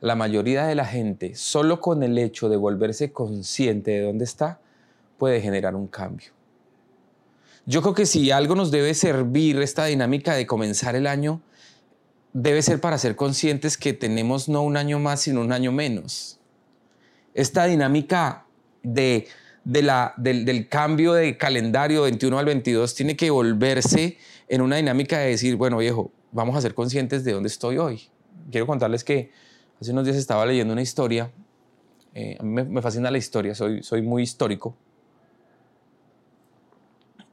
la 0.00 0.14
mayoría 0.14 0.66
de 0.66 0.74
la 0.74 0.84
gente, 0.84 1.34
solo 1.34 1.80
con 1.80 2.02
el 2.02 2.16
hecho 2.18 2.48
de 2.48 2.56
volverse 2.56 3.12
consciente 3.12 3.92
de 3.92 4.02
dónde 4.02 4.24
está, 4.24 4.60
puede 5.18 5.40
generar 5.40 5.74
un 5.74 5.86
cambio. 5.86 6.32
Yo 7.64 7.80
creo 7.80 7.94
que 7.94 8.06
si 8.06 8.30
algo 8.32 8.56
nos 8.56 8.70
debe 8.72 8.92
servir 8.94 9.60
esta 9.62 9.84
dinámica 9.84 10.34
de 10.34 10.46
comenzar 10.46 10.96
el 10.96 11.06
año, 11.06 11.40
debe 12.32 12.60
ser 12.60 12.80
para 12.80 12.98
ser 12.98 13.14
conscientes 13.14 13.76
que 13.76 13.92
tenemos 13.92 14.48
no 14.48 14.62
un 14.62 14.76
año 14.76 14.98
más, 14.98 15.20
sino 15.20 15.40
un 15.40 15.52
año 15.52 15.70
menos. 15.70 16.40
Esta 17.34 17.66
dinámica 17.66 18.46
de, 18.82 19.28
del, 19.64 20.68
cambio 20.68 21.12
de 21.12 21.36
calendario 21.36 22.02
21 22.02 22.36
al 22.36 22.46
22 22.46 22.94
tiene 22.96 23.16
que 23.16 23.30
volverse 23.30 24.18
en 24.48 24.60
una 24.60 24.76
dinámica 24.76 25.18
de 25.18 25.28
decir, 25.28 25.54
bueno 25.54 25.78
viejo, 25.78 26.10
vamos 26.32 26.56
a 26.56 26.60
ser 26.60 26.74
conscientes 26.74 27.22
de 27.22 27.32
dónde 27.32 27.48
estoy 27.48 27.78
hoy. 27.78 28.02
Quiero 28.50 28.66
contarles 28.66 29.04
que 29.04 29.30
hace 29.80 29.92
unos 29.92 30.04
días 30.04 30.16
estaba 30.16 30.44
leyendo 30.46 30.72
una 30.72 30.82
historia. 30.82 31.30
Eh, 32.12 32.36
a 32.40 32.42
mí 32.42 32.64
me, 32.64 32.82
fascina 32.82 33.08
la 33.10 33.18
historia, 33.18 33.54
soy, 33.54 33.84
soy 33.84 34.02
muy 34.02 34.24
histórico 34.24 34.76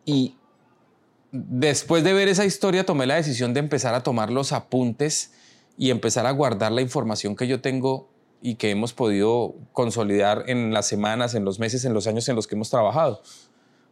y 0.09 0.35
después 1.31 2.03
de 2.03 2.13
ver 2.13 2.27
esa 2.27 2.43
historia 2.43 2.83
tomé 2.83 3.05
la 3.05 3.15
decisión 3.15 3.53
de 3.53 3.59
empezar 3.59 3.93
a 3.93 4.01
tomar 4.01 4.31
los 4.31 4.51
apuntes 4.51 5.33
y 5.77 5.91
empezar 5.91 6.25
a 6.25 6.31
guardar 6.31 6.71
la 6.71 6.81
información 6.81 7.35
que 7.35 7.47
yo 7.47 7.61
tengo 7.61 8.09
y 8.41 8.55
que 8.55 8.71
hemos 8.71 8.93
podido 8.93 9.53
consolidar 9.71 10.45
en 10.47 10.73
las 10.73 10.87
semanas, 10.87 11.35
en 11.35 11.45
los 11.45 11.59
meses, 11.59 11.85
en 11.85 11.93
los 11.93 12.07
años 12.07 12.27
en 12.27 12.35
los 12.35 12.47
que 12.47 12.55
hemos 12.55 12.71
trabajado. 12.71 13.21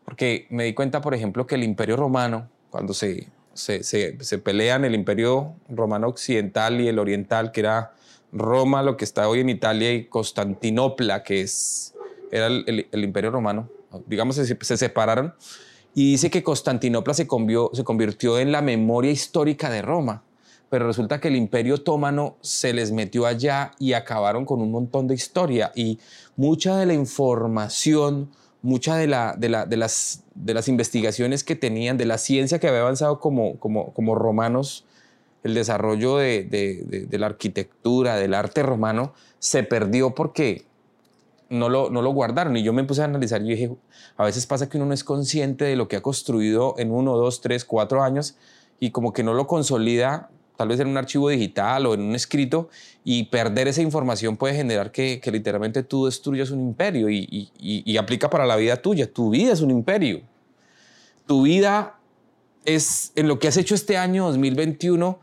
Porque 0.06 0.48
me 0.50 0.64
di 0.64 0.74
cuenta, 0.74 1.02
por 1.02 1.14
ejemplo, 1.14 1.46
que 1.46 1.56
el 1.56 1.64
Imperio 1.64 1.98
Romano, 1.98 2.50
cuando 2.72 2.94
se, 2.94 3.28
se, 3.54 3.84
se, 3.84 4.38
pelean 4.40 4.86
el 4.86 4.96
Imperio 4.96 5.54
Romano 5.70 6.08
Occidental 6.08 6.82
y 6.82 6.88
el 6.88 6.98
Oriental, 6.98 7.52
que 7.52 7.60
era 7.60 7.94
Roma, 8.32 8.82
lo 8.82 8.98
que 8.98 9.06
está 9.06 9.30
hoy 9.30 9.42
en 9.42 9.50
Italia, 9.50 9.94
y 9.94 10.06
Constantinopla, 10.06 11.24
que 11.24 11.42
es, 11.42 11.94
era 12.32 12.48
el, 12.48 12.88
el, 12.92 13.04
Imperio 13.04 13.32
Romano, 13.32 13.70
digamos, 14.06 14.36
se, 14.36 14.46
se, 14.46 14.78
separaron, 14.78 15.34
y 15.98 16.12
dice 16.12 16.30
que 16.30 16.44
Constantinopla 16.44 17.16
se, 17.16 17.28
se 17.74 17.84
convirtió 17.84 18.38
en 18.38 18.52
la 18.52 18.62
memoria 18.62 19.10
histórica 19.10 19.72
de 19.72 19.82
Roma 19.82 20.22
pero 20.70 20.86
resulta 20.86 21.20
que 21.20 21.30
el 21.30 21.36
imperio 21.36 21.76
otomano 21.76 22.38
se 22.42 22.74
les 22.74 22.92
metió 22.92 23.26
allá 23.26 23.72
y 23.80 23.94
acabaron 23.94 24.46
con 24.46 24.62
un 24.62 24.72
montón 24.72 25.08
de 25.08 25.16
historia. 25.16 25.72
Y 25.76 26.00
mucha 26.36 26.76
de 26.78 26.86
la 26.86 26.94
información, 26.94 28.30
mucha 28.62 28.98
de, 28.98 29.08
la, 29.08 29.36
de, 29.38 29.48
las, 29.50 30.24
de 30.36 30.54
las 30.54 30.68
investigaciones 30.68 31.46
que 31.46 31.56
tenían, 31.56 31.98
de 31.98 32.06
la 32.06 32.18
ciencia 32.18 32.60
que 32.60 32.68
había 32.68 32.82
avanzado 32.82 33.20
como, 33.20 33.58
como, 33.60 33.94
como 33.94 34.16
romanos, 34.16 34.84
el 35.44 35.54
desarrollo 35.54 36.18
de, 36.18 36.44
de, 36.44 37.18
la 37.18 37.28
arquitectura, 37.28 38.18
del 38.18 38.34
arte 38.34 38.62
romano, 38.62 39.14
se 39.40 39.64
perdió 39.64 40.14
porque 40.14 40.66
no 41.50 41.70
lo, 41.70 41.90
no 41.90 42.02
lo 42.02 42.12
guardaron. 42.12 42.56
Y 42.58 42.64
yo 42.64 42.74
me 42.74 42.84
puse 42.84 43.02
a 43.02 43.06
analizar 43.06 43.42
y 43.42 43.50
dije, 43.50 43.72
a 44.18 44.26
veces 44.26 44.46
pasa 44.46 44.70
que 44.70 44.78
uno 44.78 44.88
no 44.88 44.94
es 44.94 45.04
consciente 45.04 45.66
de 45.66 45.76
lo 45.76 45.88
que 45.88 45.96
ha 45.96 46.02
construido 46.02 46.76
en 46.78 46.92
uno, 46.92 47.16
dos, 47.18 47.42
tres, 47.42 47.66
cuatro 47.66 48.04
años 48.04 48.36
y 48.80 48.92
como 48.92 49.14
que 49.14 49.24
no 49.24 49.34
lo 49.34 49.48
consolida 49.48 50.30
tal 50.58 50.68
vez 50.68 50.80
en 50.80 50.88
un 50.88 50.98
archivo 50.98 51.30
digital 51.30 51.86
o 51.86 51.94
en 51.94 52.02
un 52.02 52.16
escrito, 52.16 52.70
y 53.06 53.26
perder 53.26 53.70
esa 53.70 53.82
información 53.82 54.36
puede 54.36 54.56
generar 54.56 54.92
que, 54.92 55.22
literalmente 55.32 55.84
tú 55.84 56.08
destruyas 56.08 56.50
un 56.50 56.60
imperio 56.60 57.10
y, 57.10 57.98
aplica 57.98 58.30
para 58.30 58.46
la 58.46 58.58
vida 58.58 58.82
tuya. 58.82 59.12
Tu 59.12 59.30
vida 59.30 59.54
es 59.54 59.62
un 59.62 59.72
imperio. 59.72 60.22
Tu 61.26 61.44
vida 61.44 61.96
es, 62.66 63.14
en 63.16 63.28
lo 63.28 63.40
que 63.40 63.48
has 63.48 63.56
hecho 63.56 63.76
este 63.76 63.96
año 63.96 64.26
2021, 64.26 65.20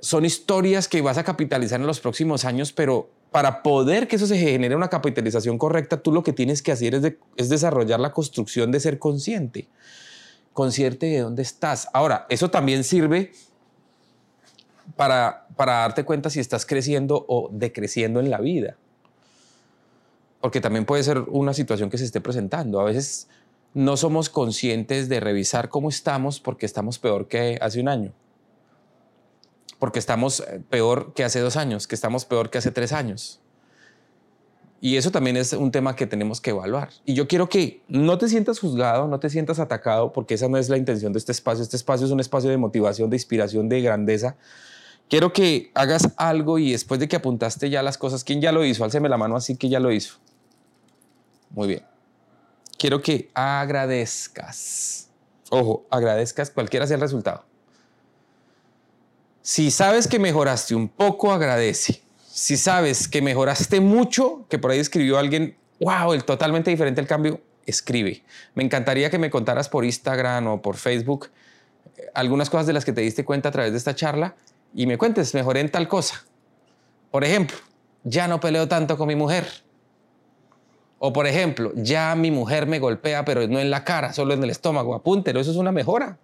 son 0.00 0.24
historias 0.24 0.88
que 0.88 1.02
vas 1.02 1.18
a 1.18 1.24
capitalizar 1.24 1.80
en 1.80 1.86
los 1.86 2.00
próximos 2.00 2.44
años, 2.44 2.72
pero 2.72 3.10
para 3.30 3.62
poder 3.62 4.08
que 4.08 4.16
eso 4.16 4.26
se 4.26 4.38
genere 4.38 4.74
una 4.74 4.88
capitalización 4.88 5.58
correcta, 5.58 6.00
tú 6.00 6.12
lo 6.12 6.22
que 6.22 6.32
tienes 6.32 6.62
que 6.62 6.72
hacer 6.72 6.94
es, 6.94 7.14
es 7.36 7.48
desarrollar 7.48 8.00
la 8.00 8.12
construcción 8.12 8.72
de 8.72 8.80
ser 8.80 8.98
consciente. 8.98 9.68
Consciente 10.52 11.06
de 11.06 11.20
dónde 11.20 11.42
estás. 11.42 11.88
Ahora, 11.92 12.26
eso 12.30 12.50
también 12.50 12.84
sirve 12.84 13.32
para, 14.96 15.46
darte 15.56 16.04
cuenta 16.04 16.30
si 16.30 16.40
estás 16.40 16.66
creciendo 16.66 17.24
o 17.28 17.50
decreciendo 17.52 18.20
en 18.20 18.30
la 18.30 18.40
vida. 18.40 18.76
Porque 20.40 20.60
también 20.60 20.84
puede 20.84 21.02
ser 21.02 21.20
una 21.20 21.52
situación 21.52 21.90
que 21.90 21.98
se 21.98 22.04
esté 22.04 22.20
presentando. 22.20 22.80
A 22.80 22.84
veces 22.84 23.28
no 23.74 23.96
somos 23.96 24.30
conscientes 24.30 25.08
de 25.08 25.20
revisar 25.20 25.68
cómo 25.68 25.88
estamos 25.88 26.40
porque 26.40 26.66
estamos 26.66 26.98
peor 26.98 27.28
que 27.28 27.58
hace 27.60 27.80
un 27.80 27.88
año. 27.88 28.12
Porque 29.78 29.98
estamos 29.98 30.40
eh, 30.40 30.60
peor 30.68 31.12
que 31.14 31.24
hace 31.24 31.40
dos 31.40 31.56
años, 31.56 31.86
que 31.86 31.94
estamos 31.94 32.24
peor 32.24 32.50
que 32.50 32.58
hace 32.58 32.70
tres 32.70 32.92
años. 32.92 33.40
Y 34.80 34.96
eso 34.96 35.10
también 35.10 35.36
es 35.36 35.52
un 35.52 35.72
tema 35.72 35.96
que 35.96 36.06
tenemos 36.06 36.40
que 36.40 36.50
evaluar. 36.50 36.90
Y 37.04 37.14
yo 37.14 37.26
quiero 37.26 37.48
que 37.48 37.82
no 37.88 38.16
te 38.18 38.28
sientas 38.28 38.60
juzgado, 38.60 39.08
no 39.08 39.18
te 39.18 39.28
sientas 39.28 39.58
atacado, 39.58 40.12
porque 40.12 40.34
esa 40.34 40.48
no 40.48 40.56
es 40.56 40.68
la 40.68 40.76
intención 40.76 41.12
de 41.12 41.18
este 41.18 41.32
espacio. 41.32 41.62
Este 41.62 41.76
espacio 41.76 42.06
es 42.06 42.12
un 42.12 42.20
espacio 42.20 42.48
de 42.48 42.56
motivación, 42.56 43.10
de 43.10 43.16
inspiración, 43.16 43.68
de 43.68 43.80
grandeza, 43.80 44.36
Quiero 45.08 45.32
que 45.32 45.70
hagas 45.74 46.10
algo 46.16 46.58
y 46.58 46.72
después 46.72 47.00
de 47.00 47.08
que 47.08 47.16
apuntaste 47.16 47.70
ya 47.70 47.82
las 47.82 47.96
cosas, 47.96 48.24
¿quién 48.24 48.42
ya 48.42 48.52
lo 48.52 48.64
hizo? 48.64 48.84
Álceme 48.84 49.08
la 49.08 49.16
mano 49.16 49.36
así 49.36 49.56
que 49.56 49.70
ya 49.70 49.80
lo 49.80 49.90
hizo. 49.90 50.16
Muy 51.50 51.66
bien. 51.66 51.82
Quiero 52.76 53.00
que 53.00 53.30
agradezcas. 53.32 55.08
Ojo, 55.48 55.86
agradezcas 55.90 56.50
cualquiera 56.50 56.86
sea 56.86 56.96
el 56.96 57.00
resultado. 57.00 57.44
Si 59.42 59.70
sabes 59.70 60.06
que 60.06 60.18
mejoraste 60.18 60.74
un 60.74 60.88
poco, 60.88 61.32
agradece. 61.32 62.02
Si 62.26 62.56
sabes 62.56 63.08
que 63.08 63.22
mejoraste 63.22 63.80
mucho, 63.80 64.44
que 64.48 64.58
por 64.58 64.70
ahí 64.70 64.78
escribió 64.78 65.18
alguien, 65.18 65.56
wow, 65.80 66.12
el 66.12 66.24
totalmente 66.24 66.70
diferente 66.70 67.00
el 67.00 67.06
cambio, 67.06 67.40
escribe. 67.66 68.22
Me 68.54 68.62
encantaría 68.62 69.10
que 69.10 69.18
me 69.18 69.30
contaras 69.30 69.68
por 69.68 69.84
Instagram 69.84 70.46
o 70.46 70.62
por 70.62 70.76
Facebook 70.76 71.30
eh, 71.96 72.06
algunas 72.14 72.50
cosas 72.50 72.66
de 72.66 72.72
las 72.72 72.84
que 72.84 72.92
te 72.92 73.00
diste 73.00 73.24
cuenta 73.24 73.48
a 73.48 73.52
través 73.52 73.72
de 73.72 73.78
esta 73.78 73.94
charla 73.94 74.36
y 74.74 74.86
me 74.86 74.98
cuentes, 74.98 75.34
mejoré 75.34 75.60
en 75.60 75.70
tal 75.70 75.88
cosa. 75.88 76.24
Por 77.10 77.24
ejemplo, 77.24 77.56
ya 78.04 78.28
no 78.28 78.40
peleo 78.40 78.68
tanto 78.68 78.96
con 78.96 79.08
mi 79.08 79.16
mujer. 79.16 79.46
O 80.98 81.12
por 81.12 81.26
ejemplo, 81.26 81.72
ya 81.76 82.14
mi 82.16 82.30
mujer 82.30 82.66
me 82.66 82.78
golpea, 82.78 83.24
pero 83.24 83.46
no 83.46 83.60
en 83.60 83.70
la 83.70 83.84
cara, 83.84 84.12
solo 84.12 84.34
en 84.34 84.42
el 84.42 84.50
estómago. 84.50 84.94
Apúntelo, 84.94 85.40
eso 85.40 85.50
es 85.50 85.56
una 85.56 85.72
mejora. 85.72 86.18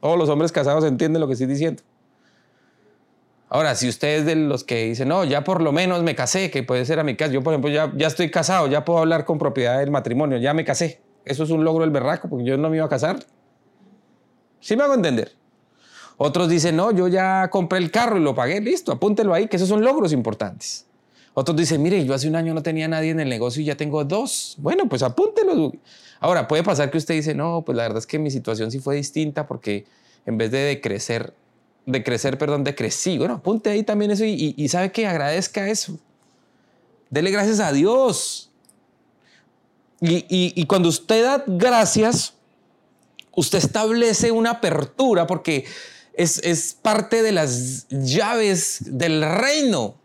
Todos 0.00 0.18
los 0.18 0.28
hombres 0.28 0.52
casados 0.52 0.84
entienden 0.84 1.20
lo 1.20 1.26
que 1.26 1.32
estoy 1.32 1.46
diciendo. 1.46 1.82
Ahora, 3.50 3.74
si 3.74 3.88
usted 3.88 4.18
es 4.18 4.26
de 4.26 4.36
los 4.36 4.62
que 4.62 4.84
dicen, 4.84 5.08
no, 5.08 5.24
ya 5.24 5.42
por 5.42 5.62
lo 5.62 5.72
menos 5.72 6.02
me 6.02 6.14
casé, 6.14 6.50
que 6.50 6.62
puede 6.62 6.84
ser 6.84 6.98
a 7.00 7.04
mi 7.04 7.16
caso, 7.16 7.32
yo 7.32 7.42
por 7.42 7.54
ejemplo 7.54 7.70
ya, 7.70 7.90
ya 7.96 8.06
estoy 8.06 8.30
casado, 8.30 8.66
ya 8.68 8.84
puedo 8.84 8.98
hablar 8.98 9.24
con 9.24 9.38
propiedad 9.38 9.78
del 9.78 9.90
matrimonio, 9.90 10.38
ya 10.38 10.52
me 10.52 10.64
casé. 10.64 11.00
Eso 11.24 11.44
es 11.44 11.50
un 11.50 11.64
logro 11.64 11.82
del 11.82 11.90
berraco, 11.90 12.28
porque 12.28 12.44
yo 12.44 12.56
no 12.58 12.68
me 12.68 12.76
iba 12.76 12.86
a 12.86 12.88
casar. 12.88 13.18
¿Sí 14.60 14.76
me 14.76 14.82
hago 14.82 14.94
entender? 14.94 15.32
Otros 16.18 16.48
dicen, 16.48 16.76
no, 16.76 16.90
yo 16.90 17.08
ya 17.08 17.48
compré 17.48 17.78
el 17.78 17.90
carro 17.90 18.18
y 18.18 18.20
lo 18.20 18.34
pagué, 18.34 18.60
listo, 18.60 18.92
apúntelo 18.92 19.32
ahí, 19.32 19.46
que 19.46 19.56
esos 19.56 19.68
son 19.68 19.82
logros 19.82 20.12
importantes. 20.12 20.86
Otros 21.32 21.56
dicen, 21.56 21.80
mire, 21.80 22.04
yo 22.04 22.12
hace 22.12 22.28
un 22.28 22.34
año 22.34 22.52
no 22.52 22.62
tenía 22.64 22.88
nadie 22.88 23.10
en 23.10 23.20
el 23.20 23.28
negocio 23.28 23.62
y 23.62 23.66
ya 23.66 23.76
tengo 23.76 24.04
dos. 24.04 24.56
Bueno, 24.58 24.88
pues 24.88 25.04
apúntelo. 25.04 25.72
Ahora, 26.18 26.48
puede 26.48 26.64
pasar 26.64 26.90
que 26.90 26.98
usted 26.98 27.14
dice, 27.14 27.34
no, 27.34 27.62
pues 27.64 27.76
la 27.76 27.84
verdad 27.84 27.98
es 27.98 28.06
que 28.06 28.18
mi 28.18 28.32
situación 28.32 28.72
sí 28.72 28.80
fue 28.80 28.96
distinta 28.96 29.46
porque 29.46 29.86
en 30.26 30.36
vez 30.36 30.50
de 30.50 30.80
crecer, 30.82 31.32
de 31.90 32.04
crecer, 32.04 32.38
perdón, 32.38 32.64
decrecí. 32.64 33.18
Bueno, 33.18 33.34
apunte 33.34 33.70
ahí 33.70 33.82
también 33.82 34.10
eso 34.10 34.24
y, 34.24 34.68
sabe 34.68 34.92
que 34.92 35.06
agradezca 35.06 35.68
eso. 35.68 35.98
Dele 37.10 37.30
gracias 37.30 37.60
a 37.60 37.72
Dios. 37.72 38.50
Y, 40.00 40.24
y 40.28 40.66
cuando 40.66 40.88
usted 40.88 41.24
da 41.24 41.44
gracias, 41.46 42.34
usted 43.34 43.58
establece 43.58 44.30
una 44.30 44.50
apertura 44.50 45.26
porque 45.26 45.64
es, 46.18 46.76
parte 46.82 47.22
de 47.22 47.32
las 47.32 47.86
llaves 47.88 48.78
del 48.80 49.22
reino. 49.22 49.96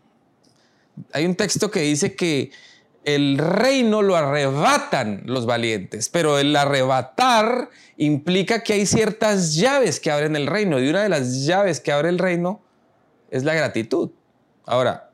Hay 1.12 1.26
un 1.26 1.34
texto 1.34 1.70
que 1.70 1.80
dice 1.80 2.14
que 2.14 2.52
el 3.04 3.38
reino 3.38 4.02
lo 4.02 4.16
arrebatan 4.16 5.22
los 5.26 5.46
valientes, 5.46 6.08
pero 6.08 6.38
el 6.38 6.54
arrebatar 6.56 7.70
implica 7.96 8.62
que 8.62 8.74
hay 8.74 8.86
ciertas 8.86 9.54
llaves 9.54 10.00
que 10.00 10.10
abren 10.10 10.36
el 10.36 10.46
reino 10.46 10.80
y 10.80 10.88
una 10.88 11.02
de 11.02 11.08
las 11.08 11.44
llaves 11.44 11.80
que 11.80 11.92
abre 11.92 12.08
el 12.08 12.18
reino 12.18 12.60
es 13.30 13.44
la 13.44 13.54
gratitud. 13.54 14.10
Ahora, 14.66 15.10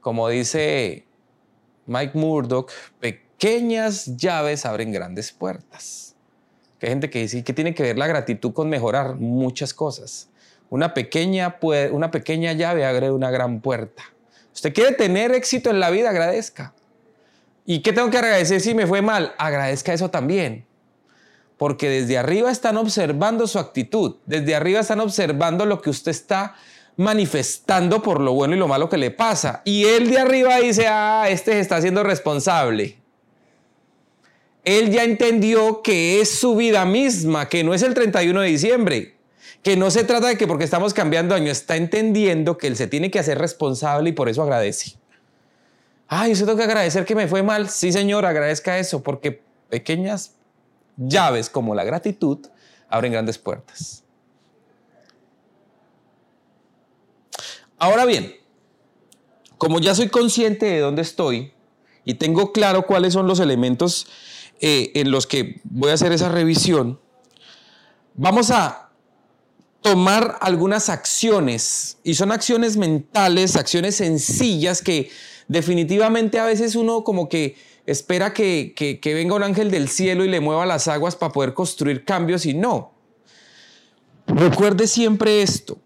como 0.00 0.28
dice 0.28 1.06
Mike 1.86 2.18
Murdoch, 2.18 2.70
pequeñas 3.00 4.16
llaves 4.16 4.66
abren 4.66 4.92
grandes 4.92 5.32
puertas 5.32 6.06
hay 6.86 6.90
gente 6.90 7.10
que 7.10 7.20
dice 7.20 7.42
que 7.42 7.52
tiene 7.52 7.74
que 7.74 7.82
ver 7.82 7.98
la 7.98 8.06
gratitud 8.06 8.52
con 8.52 8.68
mejorar 8.68 9.16
muchas 9.16 9.72
cosas. 9.72 10.28
Una 10.68 10.94
pequeña, 10.94 11.58
una 11.92 12.10
pequeña 12.10 12.52
llave 12.52 12.84
abre 12.84 13.10
una 13.10 13.30
gran 13.30 13.60
puerta. 13.60 14.02
Usted 14.56 14.74
quiere 14.74 14.92
tener 14.92 15.32
éxito 15.32 15.70
en 15.70 15.78
la 15.78 15.90
vida, 15.90 16.10
agradezca. 16.10 16.72
¿Y 17.64 17.82
qué 17.82 17.92
tengo 17.92 18.10
que 18.10 18.18
agradecer 18.18 18.60
si 18.60 18.74
me 18.74 18.86
fue 18.86 19.02
mal? 19.02 19.34
Agradezca 19.38 19.92
eso 19.92 20.10
también. 20.10 20.66
Porque 21.56 21.88
desde 21.88 22.18
arriba 22.18 22.50
están 22.50 22.76
observando 22.76 23.46
su 23.46 23.58
actitud, 23.58 24.16
desde 24.26 24.54
arriba 24.54 24.80
están 24.80 25.00
observando 25.00 25.64
lo 25.66 25.80
que 25.80 25.90
usted 25.90 26.10
está 26.10 26.56
manifestando 26.96 28.02
por 28.02 28.20
lo 28.20 28.32
bueno 28.32 28.56
y 28.56 28.58
lo 28.58 28.66
malo 28.66 28.88
que 28.88 28.96
le 28.96 29.10
pasa. 29.10 29.62
Y 29.64 29.84
él 29.84 30.10
de 30.10 30.18
arriba 30.18 30.56
dice, 30.58 30.86
ah, 30.88 31.26
este 31.28 31.52
se 31.52 31.60
está 31.60 31.76
haciendo 31.76 32.02
responsable 32.02 32.98
él 34.66 34.90
ya 34.90 35.04
entendió 35.04 35.80
que 35.80 36.20
es 36.20 36.28
su 36.40 36.56
vida 36.56 36.84
misma, 36.84 37.48
que 37.48 37.62
no 37.62 37.72
es 37.72 37.82
el 37.82 37.94
31 37.94 38.40
de 38.40 38.48
diciembre, 38.48 39.15
que 39.62 39.76
no 39.76 39.90
se 39.90 40.04
trata 40.04 40.28
de 40.28 40.38
que 40.38 40.46
porque 40.46 40.64
estamos 40.64 40.94
cambiando 40.94 41.34
año, 41.34 41.50
está 41.50 41.76
entendiendo 41.76 42.56
que 42.56 42.66
él 42.66 42.76
se 42.76 42.86
tiene 42.86 43.10
que 43.10 43.18
hacer 43.18 43.38
responsable 43.38 44.10
y 44.10 44.12
por 44.12 44.28
eso 44.28 44.42
agradece. 44.42 44.96
Ay, 46.08 46.34
yo 46.34 46.46
tengo 46.46 46.58
que 46.58 46.64
agradecer 46.64 47.04
que 47.04 47.14
me 47.14 47.26
fue 47.26 47.42
mal. 47.42 47.68
Sí, 47.68 47.90
señor, 47.90 48.26
agradezca 48.26 48.78
eso, 48.78 49.02
porque 49.02 49.42
pequeñas 49.68 50.36
llaves 50.96 51.50
como 51.50 51.74
la 51.74 51.84
gratitud 51.84 52.46
abren 52.88 53.12
grandes 53.12 53.38
puertas. 53.38 54.04
Ahora 57.78 58.04
bien, 58.04 58.34
como 59.58 59.80
ya 59.80 59.94
soy 59.94 60.08
consciente 60.08 60.66
de 60.66 60.80
dónde 60.80 61.02
estoy 61.02 61.52
y 62.04 62.14
tengo 62.14 62.52
claro 62.52 62.86
cuáles 62.86 63.12
son 63.12 63.26
los 63.26 63.40
elementos 63.40 64.06
eh, 64.60 64.92
en 64.94 65.10
los 65.10 65.26
que 65.26 65.60
voy 65.64 65.90
a 65.90 65.94
hacer 65.94 66.12
esa 66.12 66.30
revisión, 66.30 67.00
vamos 68.14 68.50
a 68.50 68.85
tomar 69.86 70.38
algunas 70.40 70.88
acciones, 70.88 71.98
y 72.02 72.14
son 72.14 72.32
acciones 72.32 72.76
mentales, 72.76 73.54
acciones 73.54 73.94
sencillas 73.94 74.82
que 74.82 75.10
definitivamente 75.46 76.40
a 76.40 76.44
veces 76.44 76.74
uno 76.74 77.04
como 77.04 77.28
que 77.28 77.54
espera 77.86 78.34
que, 78.34 78.74
que 78.74 79.14
venga 79.14 79.36
un 79.36 79.44
ángel 79.44 79.70
del 79.70 79.88
cielo 79.88 80.24
y 80.24 80.28
le 80.28 80.40
mueva 80.40 80.66
las 80.66 80.88
aguas 80.88 81.14
para 81.14 81.32
poder 81.32 81.54
construir 81.54 82.04
cambios 82.04 82.46
y 82.46 82.54
no. 82.54 82.94
Recuerde 84.26 84.88
siempre 84.88 85.42
esto, 85.42 85.78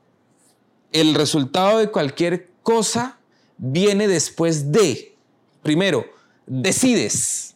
el 0.93 1.15
resultado 1.15 1.79
de 1.79 1.91
cualquier 1.91 2.49
cosa 2.63 3.19
viene 3.59 4.09
después 4.09 4.73
de, 4.73 5.15
primero, 5.63 6.07
decides. 6.47 7.55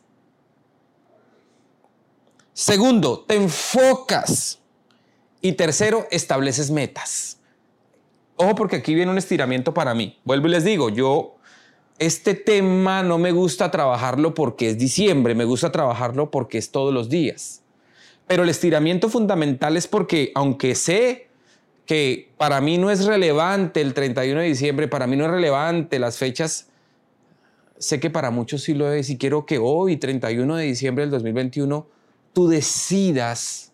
Segundo, 2.52 3.24
te 3.26 3.34
enfocas. 3.36 4.58
Y 5.44 5.52
tercero, 5.52 6.06
estableces 6.10 6.70
metas. 6.70 7.38
Ojo 8.36 8.54
porque 8.54 8.76
aquí 8.76 8.94
viene 8.94 9.12
un 9.12 9.18
estiramiento 9.18 9.74
para 9.74 9.92
mí. 9.92 10.18
Vuelvo 10.24 10.46
y 10.46 10.52
les 10.52 10.64
digo, 10.64 10.88
yo 10.88 11.36
este 11.98 12.32
tema 12.32 13.02
no 13.02 13.18
me 13.18 13.30
gusta 13.30 13.70
trabajarlo 13.70 14.32
porque 14.32 14.70
es 14.70 14.78
diciembre, 14.78 15.34
me 15.34 15.44
gusta 15.44 15.70
trabajarlo 15.70 16.30
porque 16.30 16.56
es 16.56 16.70
todos 16.70 16.94
los 16.94 17.10
días. 17.10 17.60
Pero 18.26 18.44
el 18.44 18.48
estiramiento 18.48 19.10
fundamental 19.10 19.76
es 19.76 19.86
porque 19.86 20.32
aunque 20.34 20.74
sé 20.74 21.28
que 21.84 22.32
para 22.38 22.62
mí 22.62 22.78
no 22.78 22.90
es 22.90 23.04
relevante 23.04 23.82
el 23.82 23.92
31 23.92 24.40
de 24.40 24.46
diciembre, 24.46 24.88
para 24.88 25.06
mí 25.06 25.14
no 25.14 25.26
es 25.26 25.30
relevante 25.30 25.98
las 25.98 26.16
fechas, 26.16 26.70
sé 27.76 28.00
que 28.00 28.08
para 28.08 28.30
muchos 28.30 28.62
sí 28.62 28.72
lo 28.72 28.90
es 28.90 29.10
y 29.10 29.18
quiero 29.18 29.44
que 29.44 29.58
hoy, 29.58 29.98
31 29.98 30.56
de 30.56 30.64
diciembre 30.64 31.04
del 31.04 31.10
2021, 31.10 31.86
tú 32.32 32.48
decidas, 32.48 33.73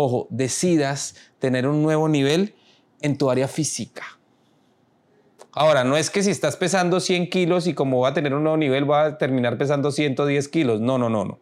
ojo, 0.00 0.28
decidas 0.30 1.16
tener 1.38 1.66
un 1.66 1.82
nuevo 1.82 2.08
nivel 2.08 2.54
en 3.00 3.18
tu 3.18 3.30
área 3.30 3.48
física. 3.48 4.04
Ahora, 5.52 5.82
no 5.82 5.96
es 5.96 6.10
que 6.10 6.22
si 6.22 6.30
estás 6.30 6.56
pesando 6.56 7.00
100 7.00 7.30
kilos 7.30 7.66
y 7.66 7.74
como 7.74 8.00
va 8.00 8.10
a 8.10 8.14
tener 8.14 8.32
un 8.32 8.44
nuevo 8.44 8.56
nivel 8.56 8.88
va 8.88 9.04
a 9.04 9.18
terminar 9.18 9.58
pesando 9.58 9.90
110 9.90 10.48
kilos. 10.48 10.80
No, 10.80 10.98
no, 10.98 11.08
no, 11.08 11.24
no 11.24 11.38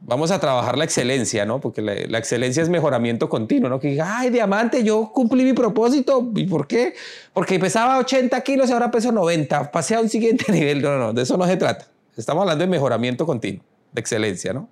vamos 0.00 0.30
a 0.30 0.38
trabajar 0.38 0.76
la 0.76 0.84
excelencia, 0.84 1.44
¿no? 1.44 1.60
Porque 1.60 1.82
la, 1.82 2.18
excelencia 2.18 2.62
es 2.62 2.68
mejoramiento 2.68 3.28
continuo, 3.28 3.68
¿no? 3.68 3.80
Que 3.80 3.88
diga, 3.88 4.18
ay, 4.18 4.30
diamante, 4.30 4.82
yo 4.84 5.10
cumplí 5.12 5.44
mi 5.44 5.52
propósito. 5.52 6.30
¿Y 6.34 6.44
por 6.46 6.66
qué? 6.66 6.94
Porque 7.32 7.58
pesaba 7.58 7.98
80 7.98 8.40
kilos 8.42 8.70
y 8.70 8.72
ahora 8.72 8.90
peso 8.90 9.12
90. 9.12 9.70
Pasé 9.70 9.94
a 9.94 10.00
un 10.00 10.08
siguiente 10.08 10.50
nivel. 10.52 10.82
No, 10.82 10.92
no, 10.92 10.98
no, 10.98 11.12
de 11.12 11.22
eso 11.22 11.36
no 11.36 11.46
se 11.46 11.56
trata. 11.56 11.86
Estamos 12.16 12.42
hablando 12.42 12.64
de 12.64 12.70
mejoramiento 12.70 13.26
continuo, 13.26 13.64
de 13.92 14.00
excelencia, 14.00 14.52
¿no? 14.52 14.68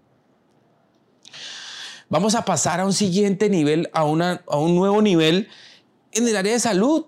Vamos 2.15 2.37
a 2.37 2.45
pasar 2.45 2.79
a 2.79 2.87
un 2.87 2.93
siguiente 2.93 3.51
nivel, 3.51 3.91
a, 3.93 4.05
una, 4.05 4.45
a 4.47 4.57
un 4.57 4.77
nuevo 4.77 5.03
nivel 5.03 5.49
en 6.13 6.29
el 6.29 6.37
área 6.37 6.53
de 6.53 6.61
salud. 6.61 7.07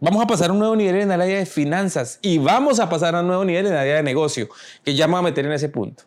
Vamos 0.00 0.22
a 0.22 0.26
pasar 0.26 0.50
a 0.50 0.52
un 0.52 0.58
nuevo 0.58 0.76
nivel 0.76 0.96
en 0.96 1.10
el 1.10 1.18
área 1.18 1.38
de 1.38 1.46
finanzas 1.46 2.18
y 2.20 2.36
vamos 2.36 2.78
a 2.78 2.90
pasar 2.90 3.14
a 3.14 3.20
un 3.20 3.28
nuevo 3.28 3.42
nivel 3.42 3.64
en 3.64 3.72
el 3.72 3.78
área 3.78 3.96
de 3.96 4.02
negocio, 4.02 4.50
que 4.84 4.94
ya 4.94 5.06
me 5.06 5.12
voy 5.12 5.20
a 5.20 5.22
meter 5.22 5.46
en 5.46 5.52
ese 5.52 5.70
punto. 5.70 6.02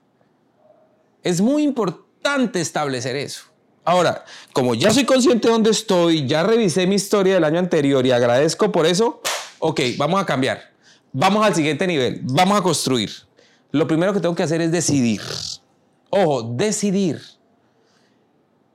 Es 1.24 1.42
muy 1.42 1.64
importante 1.64 2.62
establecer 2.62 3.16
eso. 3.16 3.46
Ahora, 3.84 4.24
como 4.54 4.76
ya 4.76 4.94
soy 4.94 5.06
consciente 5.06 5.48
de 5.48 5.54
dónde 5.54 5.72
estoy, 5.72 6.28
ya 6.28 6.44
revisé 6.44 6.86
mi 6.86 6.94
historia 6.94 7.34
del 7.34 7.44
año 7.44 7.58
anterior 7.58 8.06
y 8.06 8.12
agradezco 8.12 8.72
por 8.72 8.86
eso, 8.86 9.20
ok, 9.58 9.82
vamos 9.98 10.22
a 10.22 10.28
cambiar. 10.28 10.62
Vamos 11.12 11.44
al 11.44 11.56
siguiente 11.56 11.88
nivel, 11.88 12.20
vamos 12.22 12.56
a 12.56 12.62
construir. 12.62 13.10
Lo 13.72 13.88
primero 13.88 14.14
que 14.14 14.20
tengo 14.20 14.36
que 14.36 14.44
hacer 14.44 14.62
es 14.62 14.72
decidir. 14.72 15.22
Ojo, 16.12 16.44
decidir 16.44 17.33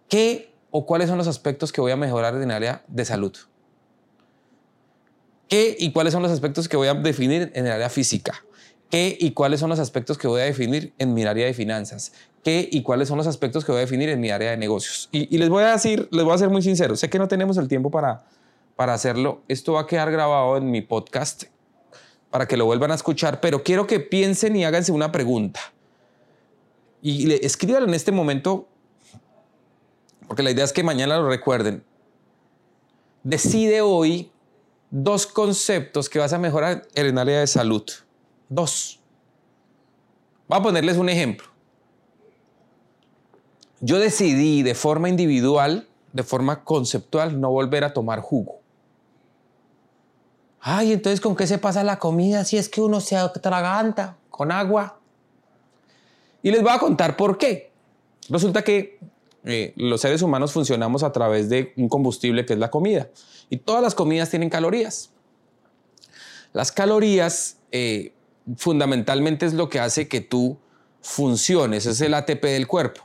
qué 0.09 0.53
o 0.71 0.87
cuáles 0.87 1.09
son 1.09 1.19
los 1.19 1.29
aspectos 1.29 1.73
que 1.73 1.81
voy 1.81 1.93
a 1.93 1.97
mejorar 1.97 2.35
en 2.37 2.43
el 2.43 2.51
área 2.51 2.85
de 2.89 3.05
salud. 3.05 3.37
¿Qué 5.49 5.77
y 5.79 5.93
cuáles 5.93 6.13
son 6.13 6.23
los 6.23 6.31
aspectos 6.31 6.69
que 6.69 6.77
voy 6.77 6.89
a 6.89 6.95
definir 6.95 7.51
en 7.55 7.67
el 7.67 7.73
área 7.73 7.89
física? 7.89 8.45
¿Qué 8.91 9.17
y 9.19 9.33
cuáles 9.33 9.61
son 9.61 9.71
los 9.71 9.79
aspectos 9.79 10.19
que 10.19 10.29
voy 10.29 10.41
a 10.41 10.45
definir 10.45 10.93
en 10.99 11.15
mi 11.15 11.25
área 11.25 11.47
de 11.47 11.55
finanzas? 11.55 12.13
¿Qué 12.43 12.69
y 12.71 12.83
cuáles 12.83 13.09
son 13.09 13.19
los 13.19 13.27
aspectos 13.27 13.65
que 13.65 13.73
voy 13.73 13.79
a 13.79 13.83
definir 13.83 14.09
en 14.09 14.21
mi 14.21 14.31
área 14.31 14.51
de 14.51 14.57
negocios? 14.57 15.09
Y, 15.13 15.37
les 15.37 15.49
voy 15.49 15.65
a 15.65 15.73
decir, 15.73 16.09
les 16.11 16.25
voy 16.25 16.35
a 16.35 16.39
ser 16.39 16.51
muy 16.51 16.63
sincero, 16.63 16.97
sé 16.97 17.11
que 17.11 17.19
no 17.19 17.29
tenemos 17.29 17.57
el 17.57 17.69
tiempo 17.69 17.91
para, 17.91 18.25
para 18.77 18.95
hacerlo. 18.95 19.43
Esto 19.49 19.75
va 19.75 19.83
a 19.83 19.87
quedar 19.87 20.11
grabado 20.11 20.57
en 20.57 20.71
mi 20.71 20.81
podcast 20.81 21.45
para 22.31 22.47
que 22.47 22.57
lo 22.57 22.67
vuelvan 22.67 22.91
a 22.93 22.95
escuchar, 22.95 23.41
pero 23.41 23.63
quiero 23.63 23.87
que 23.87 24.01
piensen 24.01 24.55
y 24.57 24.65
háganse 24.65 24.93
una 24.93 25.13
pregunta. 25.13 25.61
Y 27.01 27.33
escríbanlo 27.45 27.89
en 27.89 27.95
este 27.95 28.13
momento, 28.13 28.69
porque 30.29 30.43
la 30.43 30.51
idea 30.51 30.65
es 30.65 30.73
que 30.73 30.83
mañana 30.83 31.17
lo 31.17 31.29
recuerden. 31.29 31.83
Decide 33.25 33.81
hoy 33.81 34.31
dos 34.91 35.27
conceptos 35.27 36.09
que 36.09 36.19
vas 36.19 36.33
a 36.35 36.39
mejorar 36.39 36.87
en 36.95 37.07
el 37.07 37.19
área 37.19 37.41
de 37.41 37.47
salud. 37.47 37.85
Dos. 38.49 39.01
Voy 40.47 40.59
a 40.59 40.63
ponerles 40.63 40.99
un 40.99 41.09
ejemplo. 41.09 41.49
Yo 43.81 43.99
decidí 43.99 44.63
de 44.63 44.75
forma 44.75 45.09
individual, 45.09 45.89
de 46.13 46.23
forma 46.23 46.63
conceptual, 46.63 47.41
no 47.41 47.51
volver 47.51 47.85
a 47.85 47.93
tomar 47.93 48.21
jugo. 48.21 48.61
Ay, 50.61 50.93
entonces, 50.93 51.21
¿con 51.21 51.37
qué 51.37 51.47
se 51.47 51.59
pasa 51.59 51.85
la 51.85 51.99
comida 51.99 52.45
si 52.45 52.59
es 52.59 52.69
que 52.69 52.81
uno 52.81 53.01
se 53.01 53.17
atraganta 53.17 54.17
con 54.29 54.53
agua? 54.53 54.99
Y 56.43 56.51
les 56.51 56.63
voy 56.63 56.73
a 56.73 56.79
contar 56.79 57.17
por 57.17 57.39
qué. 57.39 57.71
Resulta 58.29 58.63
que 58.63 58.99
eh, 59.45 59.73
los 59.77 60.01
seres 60.01 60.23
humanos 60.23 60.53
funcionamos 60.53 61.03
a 61.03 61.13
través 61.13 61.49
de 61.49 61.73
un 61.77 61.89
combustible 61.89 62.45
que 62.45 62.55
es 62.55 62.59
la 62.59 62.71
comida. 62.71 63.09
Y 63.51 63.59
todas 63.59 63.83
las 63.83 63.95
comidas 63.95 64.31
tienen 64.31 64.51
calorías. 64.51 65.11
Las 66.53 66.73
calorías 66.73 67.59
eh, 67.73 68.13
fundamentalmente 68.57 69.47
es 69.47 69.55
lo 69.55 69.69
que 69.69 69.81
hace 69.81 70.09
que 70.09 70.21
tú 70.21 70.59
funciones, 71.01 71.87
es 71.87 72.01
el 72.01 72.15
ATP 72.15 72.43
del 72.43 72.67
cuerpo. 72.67 73.03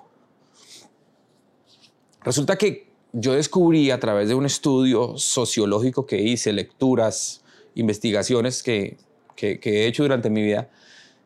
Resulta 2.24 2.58
que 2.58 2.92
yo 3.12 3.34
descubrí 3.34 3.92
a 3.92 4.00
través 4.00 4.28
de 4.28 4.36
un 4.36 4.46
estudio 4.46 5.18
sociológico 5.18 6.06
que 6.06 6.22
hice, 6.22 6.52
lecturas, 6.54 7.44
investigaciones 7.76 8.64
que, 8.64 8.98
he 9.38 9.88
hecho 9.88 10.04
durante 10.04 10.30
mi 10.30 10.42
vida 10.42 10.70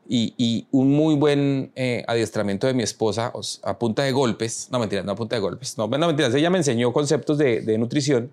y, 0.09 0.67
un 0.71 0.91
muy 0.91 1.15
buen 1.15 1.71
eh, 1.75 2.03
adiestramiento 2.07 2.67
de 2.67 2.73
mi 2.73 2.83
esposa 2.83 3.33
a 3.63 3.79
punta 3.79 4.03
de 4.03 4.11
golpes, 4.11 4.69
no 4.71 4.79
mentiras, 4.79 5.05
no 5.05 5.11
a 5.11 5.15
punta 5.15 5.35
de 5.35 5.41
golpes, 5.41 5.77
no, 5.77 5.87
no 5.87 6.07
mentiras, 6.07 6.33
ella 6.33 6.49
me 6.49 6.57
enseñó 6.57 6.93
conceptos 6.93 7.37
de, 7.37 7.61
de 7.61 7.77
nutrición 7.77 8.31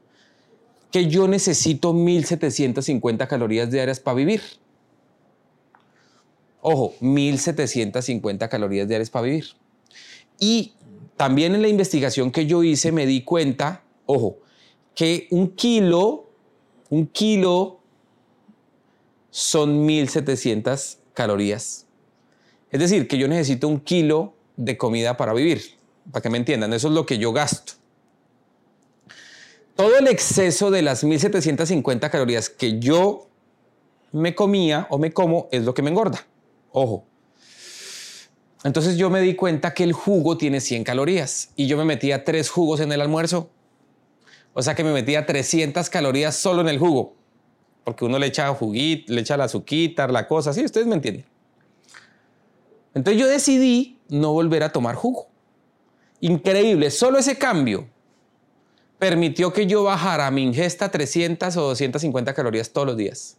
que 0.94 1.08
yo 1.08 1.26
necesito 1.26 1.92
1750 1.92 3.26
calorías 3.26 3.68
diarias 3.68 3.98
para 3.98 4.14
vivir. 4.14 4.42
Ojo, 6.60 6.94
1750 7.00 8.48
calorías 8.48 8.86
diarias 8.86 9.10
para 9.10 9.24
vivir. 9.24 9.46
Y 10.38 10.74
también 11.16 11.56
en 11.56 11.62
la 11.62 11.68
investigación 11.68 12.30
que 12.30 12.46
yo 12.46 12.62
hice 12.62 12.92
me 12.92 13.06
di 13.06 13.22
cuenta, 13.22 13.82
ojo, 14.06 14.38
que 14.94 15.26
un 15.32 15.48
kilo, 15.48 16.30
un 16.90 17.08
kilo 17.08 17.80
son 19.30 19.84
1700 19.84 20.98
calorías. 21.14 21.86
Es 22.70 22.80
decir, 22.80 23.08
que 23.08 23.16
yo 23.16 23.28
necesito 23.28 23.68
un 23.68 23.80
kilo 23.80 24.34
de 24.56 24.76
comida 24.76 25.16
para 25.16 25.32
vivir. 25.32 25.62
Para 26.10 26.22
que 26.22 26.30
me 26.30 26.38
entiendan, 26.38 26.72
eso 26.72 26.88
es 26.88 26.94
lo 26.94 27.06
que 27.06 27.18
yo 27.18 27.32
gasto. 27.32 27.74
Todo 29.76 29.96
el 29.96 30.06
exceso 30.06 30.70
de 30.70 30.82
las 30.82 31.02
1750 31.02 32.10
calorías 32.10 32.50
que 32.50 32.78
yo 32.78 33.28
me 34.12 34.34
comía 34.34 34.86
o 34.90 34.98
me 34.98 35.12
como 35.12 35.48
es 35.50 35.64
lo 35.64 35.74
que 35.74 35.82
me 35.82 35.90
engorda. 35.90 36.26
Ojo. 36.70 37.04
Entonces 38.62 38.96
yo 38.96 39.10
me 39.10 39.20
di 39.20 39.34
cuenta 39.34 39.74
que 39.74 39.84
el 39.84 39.92
jugo 39.92 40.38
tiene 40.38 40.60
100 40.60 40.84
calorías 40.84 41.50
y 41.56 41.66
yo 41.66 41.76
me 41.76 41.84
metía 41.84 42.24
tres 42.24 42.50
jugos 42.50 42.80
en 42.80 42.92
el 42.92 43.00
almuerzo. 43.00 43.50
O 44.52 44.62
sea 44.62 44.74
que 44.74 44.84
me 44.84 44.92
metía 44.92 45.26
300 45.26 45.90
calorías 45.90 46.36
solo 46.36 46.60
en 46.60 46.68
el 46.68 46.78
jugo. 46.78 47.14
Porque 47.84 48.04
uno 48.04 48.18
le 48.18 48.26
echa 48.26 48.48
juguito, 48.54 49.12
le 49.12 49.20
echa 49.20 49.36
la 49.36 49.44
azuquita, 49.44 50.08
la 50.08 50.26
cosa, 50.26 50.52
sí, 50.52 50.64
ustedes 50.64 50.86
me 50.86 50.94
entienden. 50.94 51.24
Entonces 52.94 53.20
yo 53.20 53.28
decidí 53.28 53.98
no 54.08 54.32
volver 54.32 54.62
a 54.62 54.70
tomar 54.70 54.94
jugo. 54.94 55.28
Increíble, 56.20 56.90
solo 56.90 57.18
ese 57.18 57.36
cambio 57.36 57.88
permitió 58.98 59.52
que 59.52 59.66
yo 59.66 59.82
bajara 59.82 60.30
mi 60.30 60.42
ingesta 60.42 60.90
300 60.90 61.56
o 61.56 61.62
250 61.62 62.32
calorías 62.32 62.70
todos 62.70 62.86
los 62.86 62.96
días. 62.96 63.36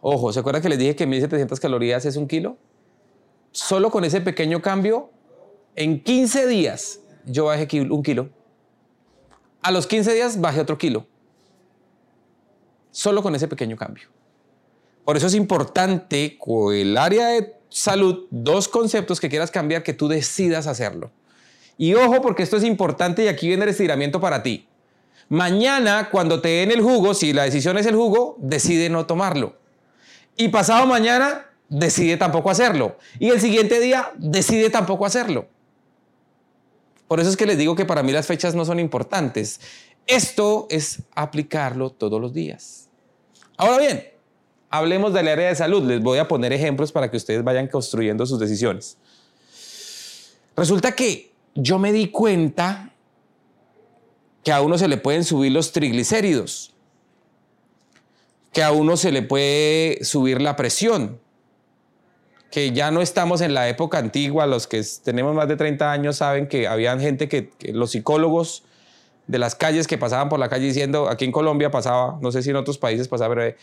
Ojo, 0.00 0.32
¿se 0.32 0.38
acuerdan 0.38 0.62
que 0.62 0.68
les 0.68 0.78
dije 0.78 0.94
que 0.94 1.06
1700 1.06 1.58
calorías 1.58 2.04
es 2.04 2.16
un 2.16 2.28
kilo? 2.28 2.56
Solo 3.50 3.90
con 3.90 4.04
ese 4.04 4.20
pequeño 4.20 4.62
cambio, 4.62 5.10
en 5.74 6.00
15 6.00 6.46
días 6.46 7.00
yo 7.24 7.46
bajé 7.46 7.80
un 7.80 8.02
kilo. 8.02 8.28
A 9.62 9.72
los 9.72 9.86
15 9.86 10.14
días 10.14 10.40
bajé 10.40 10.60
otro 10.60 10.78
kilo. 10.78 11.06
Solo 12.90 13.22
con 13.22 13.34
ese 13.34 13.48
pequeño 13.48 13.76
cambio. 13.76 14.08
Por 15.04 15.16
eso 15.16 15.26
es 15.26 15.34
importante 15.34 16.36
con 16.38 16.74
el 16.74 16.96
área 16.96 17.28
de 17.28 17.54
salud, 17.70 18.26
dos 18.30 18.68
conceptos 18.68 19.20
que 19.20 19.28
quieras 19.28 19.50
cambiar, 19.50 19.82
que 19.82 19.94
tú 19.94 20.08
decidas 20.08 20.66
hacerlo. 20.66 21.10
Y 21.76 21.94
ojo, 21.94 22.20
porque 22.20 22.42
esto 22.42 22.56
es 22.56 22.64
importante 22.64 23.24
y 23.24 23.28
aquí 23.28 23.46
viene 23.46 23.62
el 23.62 23.70
estiramiento 23.70 24.20
para 24.20 24.42
ti. 24.42 24.66
Mañana, 25.28 26.08
cuando 26.10 26.40
te 26.40 26.48
den 26.48 26.70
el 26.70 26.82
jugo, 26.82 27.14
si 27.14 27.32
la 27.32 27.44
decisión 27.44 27.78
es 27.78 27.86
el 27.86 27.94
jugo, 27.94 28.36
decide 28.40 28.88
no 28.88 29.06
tomarlo. 29.06 29.56
Y 30.36 30.48
pasado 30.48 30.86
mañana, 30.86 31.46
decide 31.68 32.16
tampoco 32.16 32.50
hacerlo. 32.50 32.96
Y 33.18 33.28
el 33.28 33.40
siguiente 33.40 33.80
día, 33.80 34.10
decide 34.16 34.70
tampoco 34.70 35.06
hacerlo. 35.06 35.48
Por 37.06 37.20
eso 37.20 37.30
es 37.30 37.36
que 37.36 37.46
les 37.46 37.58
digo 37.58 37.74
que 37.74 37.84
para 37.84 38.02
mí 38.02 38.12
las 38.12 38.26
fechas 38.26 38.54
no 38.54 38.64
son 38.64 38.78
importantes. 38.78 39.60
Esto 40.08 40.66
es 40.70 41.02
aplicarlo 41.14 41.90
todos 41.90 42.20
los 42.20 42.32
días. 42.32 42.88
Ahora 43.56 43.78
bien, 43.78 44.04
hablemos 44.70 45.12
del 45.12 45.28
área 45.28 45.48
de 45.48 45.54
salud. 45.54 45.84
Les 45.84 46.02
voy 46.02 46.18
a 46.18 46.26
poner 46.26 46.52
ejemplos 46.52 46.90
para 46.90 47.10
que 47.10 47.18
ustedes 47.18 47.44
vayan 47.44 47.68
construyendo 47.68 48.26
sus 48.26 48.40
decisiones. 48.40 48.96
Resulta 50.56 50.92
que 50.92 51.30
yo 51.54 51.78
me 51.78 51.92
di 51.92 52.08
cuenta 52.08 52.90
que 54.42 54.50
a 54.50 54.62
uno 54.62 54.78
se 54.78 54.88
le 54.88 54.96
pueden 54.96 55.24
subir 55.24 55.52
los 55.52 55.72
triglicéridos, 55.72 56.74
que 58.52 58.62
a 58.62 58.72
uno 58.72 58.96
se 58.96 59.12
le 59.12 59.22
puede 59.22 60.02
subir 60.04 60.40
la 60.40 60.56
presión, 60.56 61.20
que 62.50 62.72
ya 62.72 62.90
no 62.90 63.02
estamos 63.02 63.42
en 63.42 63.52
la 63.52 63.68
época 63.68 63.98
antigua, 63.98 64.46
los 64.46 64.66
que 64.66 64.82
tenemos 65.04 65.34
más 65.34 65.48
de 65.48 65.56
30 65.56 65.92
años 65.92 66.16
saben 66.16 66.48
que 66.48 66.66
había 66.66 66.98
gente 66.98 67.28
que, 67.28 67.50
los 67.72 67.90
psicólogos 67.90 68.64
de 69.28 69.38
las 69.38 69.54
calles 69.54 69.86
que 69.86 69.98
pasaban 69.98 70.28
por 70.28 70.40
la 70.40 70.48
calle 70.48 70.66
diciendo, 70.66 71.08
aquí 71.08 71.24
en 71.24 71.32
Colombia 71.32 71.70
pasaba, 71.70 72.18
no 72.20 72.32
sé 72.32 72.42
si 72.42 72.50
en 72.50 72.56
otros 72.56 72.78
países 72.78 73.06
pasaba, 73.06 73.34
pero 73.34 73.54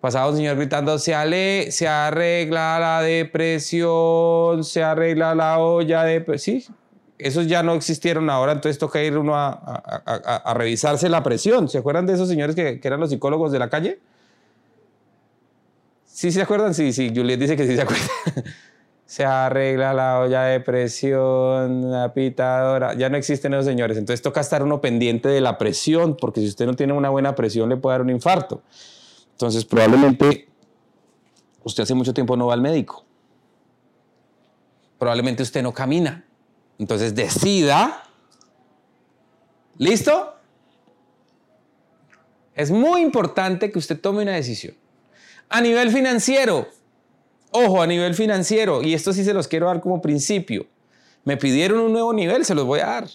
pasaba 0.00 0.28
un 0.28 0.36
señor 0.36 0.56
gritando, 0.56 0.98
se, 0.98 1.14
ale, 1.14 1.70
se 1.70 1.88
arregla 1.88 2.78
la 2.78 3.00
depresión, 3.00 4.64
se 4.64 4.82
arregla 4.82 5.34
la 5.34 5.58
olla 5.60 6.02
de... 6.02 6.38
Sí, 6.38 6.66
esos 7.16 7.46
ya 7.46 7.62
no 7.62 7.74
existieron 7.74 8.28
ahora, 8.28 8.52
entonces 8.52 8.78
toca 8.78 9.02
ir 9.02 9.16
uno 9.16 9.34
a, 9.36 10.52
revisarse 10.54 11.08
la 11.08 11.22
presión. 11.22 11.68
¿Se 11.68 11.78
acuerdan 11.78 12.06
de 12.06 12.14
esos 12.14 12.28
señores 12.28 12.56
que, 12.56 12.80
que 12.80 12.88
eran 12.88 12.98
los 12.98 13.10
psicólogos 13.10 13.52
de 13.52 13.60
la 13.60 13.70
calle? 13.70 14.00
¿Sí 16.04 16.32
se 16.32 16.42
acuerdan? 16.42 16.74
Sí, 16.74 16.92
sí, 16.92 17.12
Juliet 17.14 17.38
dice 17.38 17.56
que 17.56 17.66
sí 17.66 17.76
se 17.76 17.82
acuerdan. 17.82 18.08
se 19.06 19.24
arregla 19.24 19.92
la 19.92 20.18
olla 20.20 20.42
de 20.44 20.60
presión, 20.60 21.90
la 21.90 22.14
pitadora. 22.14 22.94
Ya 22.94 23.08
no 23.08 23.16
existen 23.16 23.52
esos 23.52 23.66
señores. 23.66 23.98
Entonces 23.98 24.22
toca 24.22 24.40
estar 24.40 24.62
uno 24.62 24.80
pendiente 24.80 25.28
de 25.28 25.40
la 25.40 25.58
presión, 25.58 26.16
porque 26.16 26.40
si 26.40 26.48
usted 26.48 26.66
no 26.66 26.74
tiene 26.74 26.92
una 26.92 27.10
buena 27.10 27.34
presión 27.34 27.68
le 27.68 27.76
puede 27.76 27.94
dar 27.94 28.02
un 28.02 28.10
infarto. 28.10 28.62
Entonces 29.32 29.64
probablemente 29.64 30.48
usted 31.62 31.82
hace 31.82 31.94
mucho 31.94 32.14
tiempo 32.14 32.36
no 32.36 32.46
va 32.46 32.54
al 32.54 32.60
médico. 32.60 33.04
Probablemente 34.98 35.42
usted 35.42 35.62
no 35.62 35.72
camina. 35.72 36.24
Entonces 36.78 37.14
decida. 37.14 38.04
¿Listo? 39.76 40.34
Es 42.54 42.70
muy 42.70 43.02
importante 43.02 43.70
que 43.70 43.78
usted 43.78 44.00
tome 44.00 44.22
una 44.22 44.32
decisión. 44.32 44.76
A 45.48 45.60
nivel 45.60 45.90
financiero, 45.90 46.68
ojo, 47.54 47.82
a 47.82 47.86
nivel 47.86 48.14
financiero, 48.14 48.82
y 48.82 48.94
esto 48.94 49.12
sí 49.12 49.24
se 49.24 49.32
los 49.32 49.48
quiero 49.48 49.66
dar 49.66 49.80
como 49.80 50.02
principio. 50.02 50.66
Me 51.24 51.36
pidieron 51.36 51.78
un 51.80 51.92
nuevo 51.92 52.12
nivel, 52.12 52.44
se 52.44 52.54
los 52.54 52.64
voy 52.64 52.80
a 52.80 52.86
dar. 52.86 53.08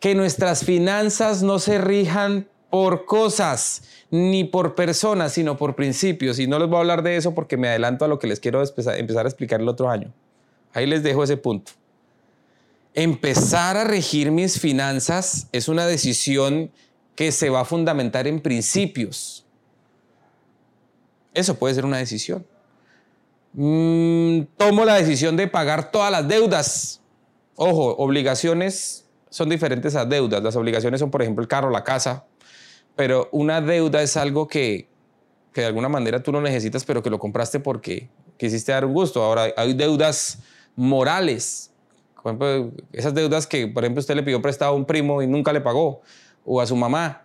Que 0.00 0.14
nuestras 0.14 0.64
finanzas 0.64 1.42
no 1.42 1.58
se 1.58 1.78
rijan 1.78 2.48
por 2.70 3.04
cosas 3.04 3.82
ni 4.10 4.44
por 4.44 4.74
personas, 4.74 5.32
sino 5.32 5.56
por 5.56 5.74
principios. 5.74 6.38
Y 6.38 6.46
no 6.46 6.58
les 6.58 6.68
voy 6.68 6.76
a 6.76 6.80
hablar 6.80 7.02
de 7.02 7.16
eso 7.16 7.34
porque 7.34 7.56
me 7.56 7.68
adelanto 7.68 8.04
a 8.04 8.08
lo 8.08 8.18
que 8.18 8.26
les 8.26 8.40
quiero 8.40 8.62
empezar 8.62 9.26
a 9.26 9.28
explicar 9.28 9.60
el 9.60 9.68
otro 9.68 9.90
año. 9.90 10.12
Ahí 10.72 10.86
les 10.86 11.02
dejo 11.02 11.24
ese 11.24 11.36
punto. 11.36 11.72
Empezar 12.94 13.76
a 13.76 13.84
regir 13.84 14.30
mis 14.30 14.58
finanzas 14.58 15.48
es 15.52 15.68
una 15.68 15.86
decisión 15.86 16.70
que 17.14 17.32
se 17.32 17.50
va 17.50 17.60
a 17.60 17.64
fundamentar 17.64 18.26
en 18.26 18.40
principios 18.40 19.44
eso 21.34 21.56
puede 21.56 21.74
ser 21.74 21.84
una 21.84 21.98
decisión. 21.98 22.46
Mm, 23.54 24.46
tomo 24.56 24.84
la 24.84 24.96
decisión 24.96 25.36
de 25.36 25.46
pagar 25.46 25.92
todas 25.92 26.10
las 26.10 26.26
deudas. 26.26 27.00
Ojo, 27.54 27.94
obligaciones 27.96 29.06
son 29.30 29.48
diferentes 29.48 29.94
a 29.94 30.04
deudas. 30.04 30.42
Las 30.42 30.56
obligaciones 30.56 31.00
son, 31.00 31.10
por 31.10 31.22
ejemplo, 31.22 31.40
el 31.42 31.48
carro, 31.48 31.70
la 31.70 31.84
casa, 31.84 32.24
pero 32.96 33.28
una 33.30 33.60
deuda 33.60 34.02
es 34.02 34.16
algo 34.16 34.48
que, 34.48 34.88
que 35.52 35.60
de 35.60 35.68
alguna 35.68 35.88
manera 35.88 36.22
tú 36.22 36.32
no 36.32 36.40
necesitas, 36.40 36.84
pero 36.84 37.02
que 37.02 37.10
lo 37.10 37.18
compraste 37.18 37.60
porque 37.60 38.08
quisiste 38.36 38.72
dar 38.72 38.84
un 38.84 38.92
gusto. 38.92 39.22
Ahora, 39.22 39.52
hay 39.56 39.72
deudas 39.74 40.40
morales. 40.74 41.70
Por 42.22 42.72
esas 42.92 43.14
deudas 43.14 43.46
que, 43.46 43.68
por 43.68 43.84
ejemplo, 43.84 44.00
usted 44.00 44.16
le 44.16 44.22
pidió 44.22 44.42
prestado 44.42 44.72
a 44.72 44.74
un 44.74 44.84
primo 44.84 45.22
y 45.22 45.26
nunca 45.26 45.52
le 45.52 45.60
pagó, 45.60 46.00
o 46.44 46.60
a 46.60 46.66
su 46.66 46.74
mamá. 46.74 47.22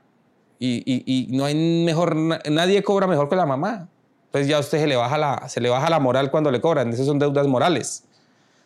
Y, 0.59 0.83
y, 0.85 1.03
y 1.05 1.37
no 1.37 1.45
hay 1.45 1.55
mejor, 1.55 2.15
nadie 2.15 2.83
cobra 2.83 3.07
mejor 3.07 3.29
que 3.29 3.35
la 3.35 3.45
mamá. 3.45 3.87
Entonces 4.29 4.47
ya 4.47 4.57
a 4.57 4.59
usted 4.59 4.79
se 4.79 4.85
le, 4.85 4.95
baja 4.95 5.17
la, 5.17 5.49
se 5.49 5.59
le 5.59 5.69
baja 5.69 5.89
la 5.89 5.99
moral 5.99 6.29
cuando 6.29 6.51
le 6.51 6.61
cobran. 6.61 6.89
Esas 6.93 7.07
son 7.07 7.17
deudas 7.17 7.47
morales. 7.47 8.03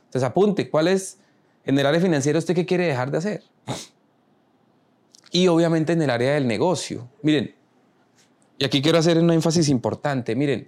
Entonces 0.06 0.24
apunte, 0.24 0.70
¿cuál 0.70 0.90
es 0.90 1.20
en 1.64 1.80
el 1.80 1.86
área 1.86 2.02
financiera 2.02 2.38
usted 2.38 2.54
qué 2.54 2.66
quiere 2.66 2.86
dejar 2.86 3.12
de 3.12 3.18
hacer? 3.18 3.44
Y 5.32 5.48
obviamente 5.48 5.94
en 5.94 6.02
el 6.02 6.10
área 6.10 6.34
del 6.34 6.48
negocio. 6.48 7.08
Miren, 7.22 7.56
y 8.58 8.66
aquí 8.66 8.82
quiero 8.82 8.98
hacer 8.98 9.18
un 9.18 9.32
énfasis 9.32 9.70
importante. 9.70 10.36
Miren, 10.36 10.68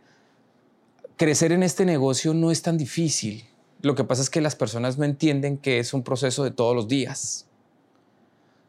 crecer 1.17 1.51
en 1.51 1.63
este 1.63 1.83
negocio 1.85 2.33
no 2.33 2.49
es 2.49 2.61
tan 2.61 2.77
difícil. 2.77 3.43
Lo 3.81 3.95
que 3.95 4.05
pasa 4.05 4.21
es 4.21 4.29
que 4.29 4.39
las 4.39 4.55
personas 4.55 4.97
no 4.97 5.03
entienden 5.03 5.57
que 5.57 5.79
es 5.79 5.93
un 5.93 6.03
proceso 6.03 6.45
de 6.45 6.51
todos 6.51 6.73
los 6.73 6.87
días 6.87 7.47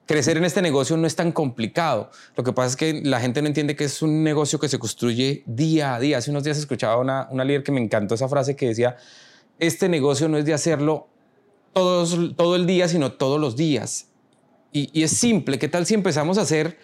crecer 0.06 0.36
en 0.36 0.44
este 0.44 0.62
negocio 0.62 0.96
no 0.96 1.06
es 1.06 1.16
tan 1.16 1.32
complicado. 1.32 2.10
Lo 2.36 2.44
que 2.44 2.52
pasa 2.52 2.68
es 2.68 2.76
que 2.76 3.02
la 3.04 3.20
gente 3.20 3.42
no 3.42 3.48
entiende 3.48 3.76
que 3.76 3.84
es 3.84 4.02
un 4.02 4.22
negocio 4.22 4.58
que 4.58 4.68
se 4.68 4.78
construye 4.78 5.42
día 5.46 5.96
a 5.96 6.00
día. 6.00 6.18
Hace 6.18 6.30
unos 6.30 6.44
días 6.44 6.56
escuchaba 6.56 6.98
una, 6.98 7.28
una 7.30 7.44
líder 7.44 7.62
que 7.62 7.72
me 7.72 7.80
encantó 7.80 8.14
esa 8.14 8.28
frase 8.28 8.56
que 8.56 8.68
decía, 8.68 8.96
este 9.58 9.88
negocio 9.88 10.28
no 10.28 10.38
es 10.38 10.44
de 10.44 10.54
hacerlo 10.54 11.08
todos, 11.72 12.16
todo 12.36 12.56
el 12.56 12.66
día, 12.66 12.88
sino 12.88 13.12
todos 13.12 13.40
los 13.40 13.56
días. 13.56 14.06
Y, 14.72 14.90
y 14.98 15.02
es 15.02 15.10
simple, 15.10 15.58
¿qué 15.58 15.68
tal 15.68 15.86
si 15.86 15.94
empezamos 15.94 16.38
a 16.38 16.42
hacer 16.42 16.78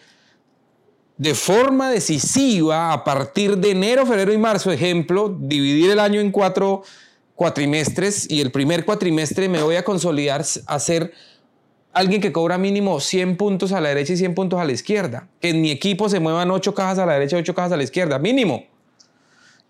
de 1.17 1.35
forma 1.35 1.91
decisiva 1.91 2.93
a 2.93 3.05
partir 3.05 3.57
de 3.59 3.71
enero, 3.71 4.07
febrero 4.07 4.33
y 4.33 4.39
marzo, 4.39 4.73
ejemplo, 4.73 5.37
dividir 5.41 5.91
el 5.91 6.01
año 6.01 6.21
en 6.21 6.33
cuatro 6.33 6.83
cuatrimestres 7.35 8.31
y 8.31 8.41
el 8.41 8.51
primer 8.51 8.85
cuatrimestre 8.85 9.49
me 9.49 9.63
voy 9.63 9.77
a 9.77 9.85
consolidar 9.85 10.45
a 10.67 10.75
hacer 10.75 11.13
alguien 11.93 12.21
que 12.21 12.33
cobra 12.33 12.59
mínimo 12.59 13.01
100 13.01 13.37
puntos 13.37 13.73
a 13.73 13.81
la 13.81 13.91
derecha 13.91 14.15
y 14.15 14.17
100 14.17 14.35
puntos 14.35 14.61
a 14.61 14.65
la 14.65 14.73
izquierda. 14.73 15.29
Que 15.41 15.51
en 15.51 15.61
mi 15.61 15.71
equipo 15.71 16.09
se 16.09 16.21
muevan 16.21 16.51
8 16.51 16.75
cajas 16.75 16.99
a 16.99 17.07
la 17.07 17.15
derecha 17.15 17.37
y 17.37 17.41
8 17.41 17.55
cajas 17.55 17.73
a 17.73 17.77
la 17.77 17.83
izquierda, 17.83 18.19
mínimo. 18.19 18.65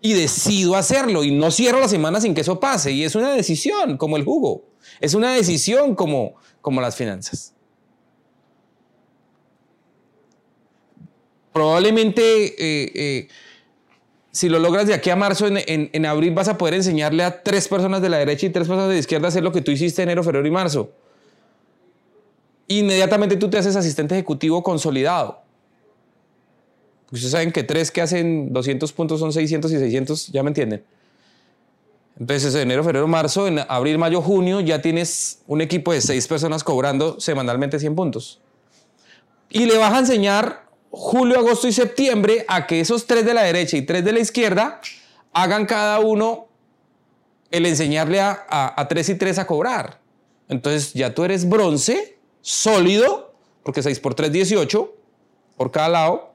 Y 0.01 0.13
decido 0.13 0.75
hacerlo 0.75 1.23
y 1.23 1.31
no 1.31 1.51
cierro 1.51 1.79
la 1.79 1.87
semana 1.87 2.19
sin 2.19 2.33
que 2.33 2.41
eso 2.41 2.59
pase. 2.59 2.91
Y 2.91 3.03
es 3.03 3.15
una 3.15 3.33
decisión 3.33 3.97
como 3.97 4.17
el 4.17 4.23
jugo. 4.23 4.65
Es 4.99 5.13
una 5.13 5.33
decisión 5.33 5.95
como, 5.95 6.35
como 6.61 6.81
las 6.81 6.95
finanzas. 6.95 7.53
Probablemente 11.53 12.45
eh, 12.45 12.91
eh, 12.95 13.27
si 14.31 14.49
lo 14.49 14.59
logras 14.59 14.87
de 14.87 14.95
aquí 14.95 15.11
a 15.11 15.15
marzo, 15.15 15.45
en, 15.45 15.61
en 15.67 16.05
abril 16.05 16.33
vas 16.33 16.47
a 16.47 16.57
poder 16.57 16.73
enseñarle 16.73 17.23
a 17.23 17.43
tres 17.43 17.67
personas 17.67 18.01
de 18.01 18.09
la 18.09 18.17
derecha 18.17 18.47
y 18.47 18.49
tres 18.49 18.67
personas 18.67 18.87
de 18.89 18.95
la 18.95 18.99
izquierda 18.99 19.27
a 19.27 19.29
hacer 19.29 19.43
lo 19.43 19.51
que 19.51 19.61
tú 19.61 19.71
hiciste 19.71 20.01
en 20.01 20.09
enero, 20.09 20.23
febrero 20.23 20.47
y 20.47 20.51
marzo 20.51 20.91
inmediatamente 22.67 23.35
tú 23.35 23.49
te 23.49 23.57
haces 23.57 23.75
asistente 23.75 24.15
ejecutivo 24.15 24.63
consolidado. 24.63 25.41
Ustedes 27.11 27.31
saben 27.31 27.51
que 27.51 27.63
tres 27.63 27.91
que 27.91 28.01
hacen 28.01 28.51
200 28.51 28.91
puntos 28.91 29.19
son 29.19 29.31
600 29.31 29.71
y 29.71 29.77
600, 29.77 30.27
ya 30.27 30.41
me 30.41 30.49
entienden. 30.49 30.83
Entonces, 32.19 32.53
en 32.55 32.61
enero, 32.61 32.83
febrero, 32.83 33.07
marzo, 33.07 33.47
en 33.47 33.59
abril, 33.67 33.97
mayo, 33.97 34.21
junio, 34.21 34.59
ya 34.61 34.81
tienes 34.81 35.41
un 35.47 35.61
equipo 35.61 35.93
de 35.93 36.01
seis 36.01 36.27
personas 36.27 36.63
cobrando 36.63 37.19
semanalmente 37.19 37.79
100 37.79 37.95
puntos. 37.95 38.39
Y 39.49 39.65
le 39.65 39.77
vas 39.77 39.93
a 39.93 39.99
enseñar 39.99 40.67
julio, 40.89 41.39
agosto 41.39 41.67
y 41.67 41.73
septiembre 41.73 42.45
a 42.47 42.67
que 42.67 42.79
esos 42.79 43.05
tres 43.07 43.25
de 43.25 43.33
la 43.33 43.43
derecha 43.43 43.77
y 43.77 43.81
tres 43.83 44.03
de 44.03 44.13
la 44.13 44.19
izquierda 44.19 44.79
hagan 45.33 45.65
cada 45.65 45.99
uno 45.99 46.47
el 47.49 47.65
enseñarle 47.65 48.19
a, 48.21 48.45
a 48.49 48.87
tres 48.87 49.09
y 49.09 49.15
tres 49.15 49.37
a 49.37 49.45
cobrar. 49.45 49.99
Entonces, 50.49 50.93
ya 50.93 51.13
tú 51.13 51.23
eres 51.23 51.47
bronce 51.47 52.17
sólido, 52.43 53.33
porque 53.63 53.81
6 53.81 53.99
por 54.01 54.13
3, 54.13 54.31
18 54.31 54.93
por 55.57 55.71
cada 55.71 55.89
lado, 55.89 56.33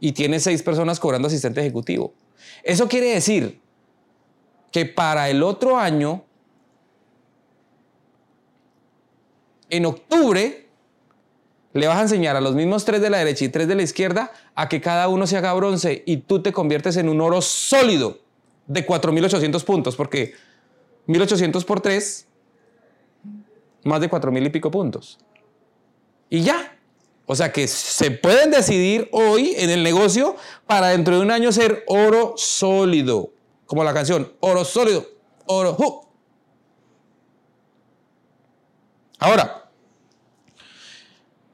y 0.00 0.12
tiene 0.12 0.40
6 0.40 0.62
personas 0.62 0.98
cobrando 1.00 1.28
asistente 1.28 1.60
ejecutivo. 1.60 2.12
Eso 2.64 2.88
quiere 2.88 3.14
decir 3.14 3.62
que 4.72 4.84
para 4.84 5.30
el 5.30 5.42
otro 5.42 5.78
año, 5.78 6.24
en 9.70 9.86
octubre, 9.86 10.68
le 11.72 11.86
vas 11.86 11.98
a 11.98 12.02
enseñar 12.02 12.36
a 12.36 12.40
los 12.40 12.54
mismos 12.54 12.84
tres 12.84 13.00
de 13.00 13.10
la 13.10 13.18
derecha 13.18 13.44
y 13.44 13.48
tres 13.48 13.68
de 13.68 13.74
la 13.74 13.82
izquierda 13.82 14.32
a 14.54 14.68
que 14.68 14.80
cada 14.80 15.08
uno 15.08 15.26
se 15.26 15.36
haga 15.36 15.54
bronce 15.54 16.02
y 16.04 16.18
tú 16.18 16.42
te 16.42 16.52
conviertes 16.52 16.96
en 16.96 17.08
un 17.08 17.20
oro 17.20 17.40
sólido 17.40 18.18
de 18.66 18.86
4.800 18.86 19.64
puntos, 19.64 19.96
porque 19.96 20.34
1.800 21.06 21.64
por 21.64 21.80
3, 21.80 22.26
más 23.84 24.00
de 24.00 24.10
4.000 24.10 24.46
y 24.46 24.50
pico 24.50 24.70
puntos. 24.70 25.18
Y 26.30 26.42
ya. 26.42 26.78
O 27.26 27.36
sea 27.36 27.52
que 27.52 27.68
se 27.68 28.10
pueden 28.10 28.50
decidir 28.50 29.08
hoy 29.12 29.54
en 29.56 29.70
el 29.70 29.82
negocio 29.82 30.36
para 30.66 30.88
dentro 30.88 31.16
de 31.16 31.22
un 31.22 31.30
año 31.30 31.52
ser 31.52 31.84
oro 31.86 32.34
sólido. 32.36 33.30
Como 33.66 33.84
la 33.84 33.94
canción, 33.94 34.32
oro 34.40 34.64
sólido, 34.64 35.06
oro. 35.46 35.76
Ahora, 39.18 39.70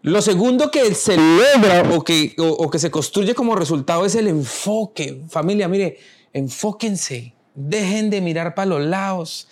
lo 0.03 0.23
segundo 0.23 0.71
que 0.71 0.95
se 0.95 1.17
logra 1.17 1.83
o 1.95 2.03
que, 2.03 2.35
o 2.39 2.71
que 2.71 2.79
se 2.79 2.91
construye 2.91 3.35
como 3.35 3.55
resultado 3.55 4.07
es 4.07 4.15
el 4.15 4.27
enfoque. 4.27 5.23
Familia, 5.29 5.69
mire, 5.69 5.99
enfóquense. 6.33 7.35
Dejen 7.55 8.09
de 8.09 8.21
mirar 8.21 8.55
para 8.55 8.67
los 8.67 8.81
lados, 8.81 9.49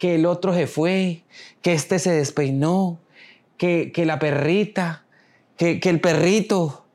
que 0.00 0.16
el 0.16 0.26
otro 0.26 0.54
se 0.54 0.66
fue, 0.66 1.22
que 1.60 1.74
este 1.74 1.98
se 1.98 2.10
despeinó, 2.10 2.98
que, 3.58 3.92
que 3.92 4.06
la 4.06 4.18
perrita, 4.18 5.04
que, 5.58 5.78
que, 5.78 5.90
el 5.90 6.00
perrito, 6.00 6.86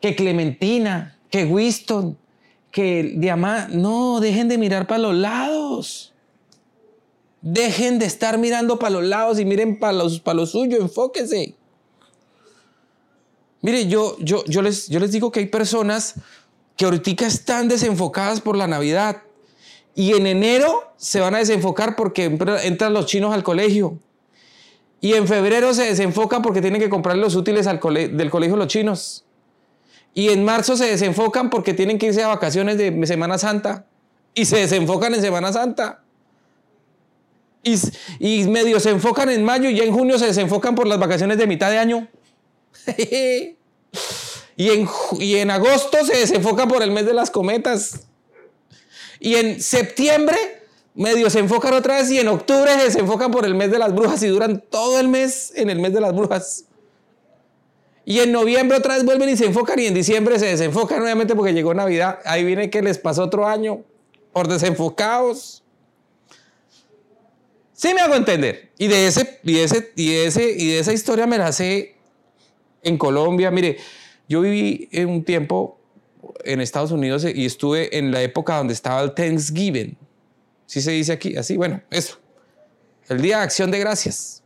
que 0.00 0.14
Clementina, 0.14 1.18
que 1.30 1.46
Winston, 1.46 2.18
que 2.70 3.14
Diamant. 3.16 3.70
No, 3.70 4.20
dejen 4.20 4.48
de 4.48 4.58
mirar 4.58 4.86
para 4.86 4.98
los 4.98 5.14
lados. 5.14 6.12
Dejen 7.40 7.98
de 7.98 8.04
estar 8.04 8.36
mirando 8.36 8.78
para 8.78 8.90
los 8.90 9.04
lados 9.04 9.40
y 9.40 9.46
miren 9.46 9.78
para 9.78 9.94
los, 9.94 10.20
para 10.20 10.36
lo 10.36 10.46
suyo, 10.46 10.76
enfóquense. 10.76 11.54
Mire, 13.62 13.86
yo, 13.88 14.18
yo, 14.20 14.44
yo, 14.44 14.60
les, 14.60 14.88
yo 14.88 15.00
les 15.00 15.12
digo 15.12 15.32
que 15.32 15.40
hay 15.40 15.46
personas 15.46 16.16
que 16.76 16.84
ahorita 16.84 17.26
están 17.26 17.68
desenfocadas 17.68 18.42
por 18.42 18.54
la 18.54 18.66
Navidad 18.66 19.22
y 19.94 20.14
en 20.14 20.26
enero 20.26 20.92
se 20.96 21.20
van 21.20 21.34
a 21.34 21.38
desenfocar 21.38 21.96
porque 21.96 22.24
entran 22.24 22.92
los 22.92 23.06
chinos 23.06 23.32
al 23.32 23.42
colegio. 23.42 23.98
Y 25.00 25.14
en 25.14 25.28
febrero 25.28 25.74
se 25.74 25.84
desenfocan 25.84 26.42
porque 26.42 26.62
tienen 26.62 26.80
que 26.80 26.88
comprar 26.88 27.16
los 27.16 27.34
útiles 27.34 27.66
del 27.66 28.30
colegio 28.30 28.56
los 28.56 28.68
chinos. 28.68 29.24
Y 30.14 30.30
en 30.30 30.44
marzo 30.44 30.76
se 30.76 30.86
desenfocan 30.86 31.50
porque 31.50 31.74
tienen 31.74 31.98
que 31.98 32.06
irse 32.06 32.22
a 32.22 32.28
vacaciones 32.28 32.78
de 32.78 33.06
Semana 33.06 33.36
Santa. 33.36 33.84
Y 34.34 34.46
se 34.46 34.58
desenfocan 34.58 35.14
en 35.14 35.20
Semana 35.20 35.52
Santa. 35.52 36.02
Y, 37.62 37.76
y 38.18 38.48
medio 38.48 38.80
se 38.80 38.90
enfocan 38.90 39.28
en 39.30 39.44
mayo 39.44 39.68
y 39.68 39.76
ya 39.76 39.84
en 39.84 39.92
junio 39.92 40.18
se 40.18 40.26
desenfocan 40.26 40.74
por 40.74 40.86
las 40.86 40.98
vacaciones 40.98 41.38
de 41.38 41.46
mitad 41.46 41.70
de 41.70 41.78
año. 41.78 42.08
y, 44.56 44.68
en, 44.70 44.88
y 45.18 45.36
en 45.36 45.50
agosto 45.50 46.04
se 46.04 46.16
desenfocan 46.16 46.68
por 46.68 46.82
el 46.82 46.90
mes 46.90 47.06
de 47.06 47.14
las 47.14 47.30
cometas. 47.30 48.06
Y 49.24 49.36
en 49.36 49.58
septiembre 49.62 50.36
medio 50.94 51.30
se 51.30 51.38
enfocan 51.38 51.72
otra 51.72 51.96
vez 51.96 52.10
y 52.10 52.18
en 52.18 52.28
octubre 52.28 52.70
se 52.90 52.98
enfocan 52.98 53.30
por 53.30 53.46
el 53.46 53.54
mes 53.54 53.70
de 53.70 53.78
las 53.78 53.94
brujas 53.94 54.22
y 54.22 54.26
duran 54.26 54.62
todo 54.68 55.00
el 55.00 55.08
mes 55.08 55.50
en 55.56 55.70
el 55.70 55.78
mes 55.78 55.94
de 55.94 56.02
las 56.02 56.14
brujas. 56.14 56.66
Y 58.04 58.20
en 58.20 58.32
noviembre 58.32 58.76
otra 58.76 58.96
vez 58.96 59.04
vuelven 59.06 59.30
y 59.30 59.36
se 59.38 59.46
enfocan 59.46 59.78
y 59.78 59.86
en 59.86 59.94
diciembre 59.94 60.38
se 60.38 60.44
desenfocan 60.44 60.98
nuevamente 60.98 61.34
porque 61.34 61.54
llegó 61.54 61.72
Navidad. 61.72 62.18
Ahí 62.26 62.44
viene 62.44 62.68
que 62.68 62.82
les 62.82 62.98
pasó 62.98 63.22
otro 63.22 63.46
año 63.46 63.80
por 64.34 64.46
desenfocados. 64.46 65.64
Sí 67.72 67.94
me 67.94 68.02
hago 68.02 68.16
entender. 68.16 68.72
Y 68.76 68.88
de 68.88 69.06
ese 69.06 69.40
y 69.42 69.56
ese 69.56 69.90
y 69.96 70.16
ese 70.16 70.50
y 70.50 70.68
de 70.72 70.80
esa 70.80 70.92
historia 70.92 71.26
me 71.26 71.38
la 71.38 71.50
sé 71.50 71.96
en 72.82 72.98
Colombia. 72.98 73.50
Mire, 73.50 73.78
yo 74.28 74.42
viví 74.42 74.90
en 74.92 75.08
un 75.08 75.24
tiempo 75.24 75.78
en 76.44 76.60
Estados 76.60 76.90
Unidos 76.90 77.24
y 77.24 77.44
estuve 77.46 77.96
en 77.96 78.10
la 78.10 78.22
época 78.22 78.56
donde 78.56 78.72
estaba 78.72 79.00
el 79.02 79.14
Thanksgiving. 79.14 79.96
¿Sí 80.66 80.80
se 80.80 80.90
dice 80.92 81.12
aquí? 81.12 81.36
Así, 81.36 81.56
bueno, 81.56 81.82
eso. 81.90 82.18
El 83.08 83.20
Día 83.20 83.38
de 83.38 83.44
Acción 83.44 83.70
de 83.70 83.78
Gracias. 83.78 84.42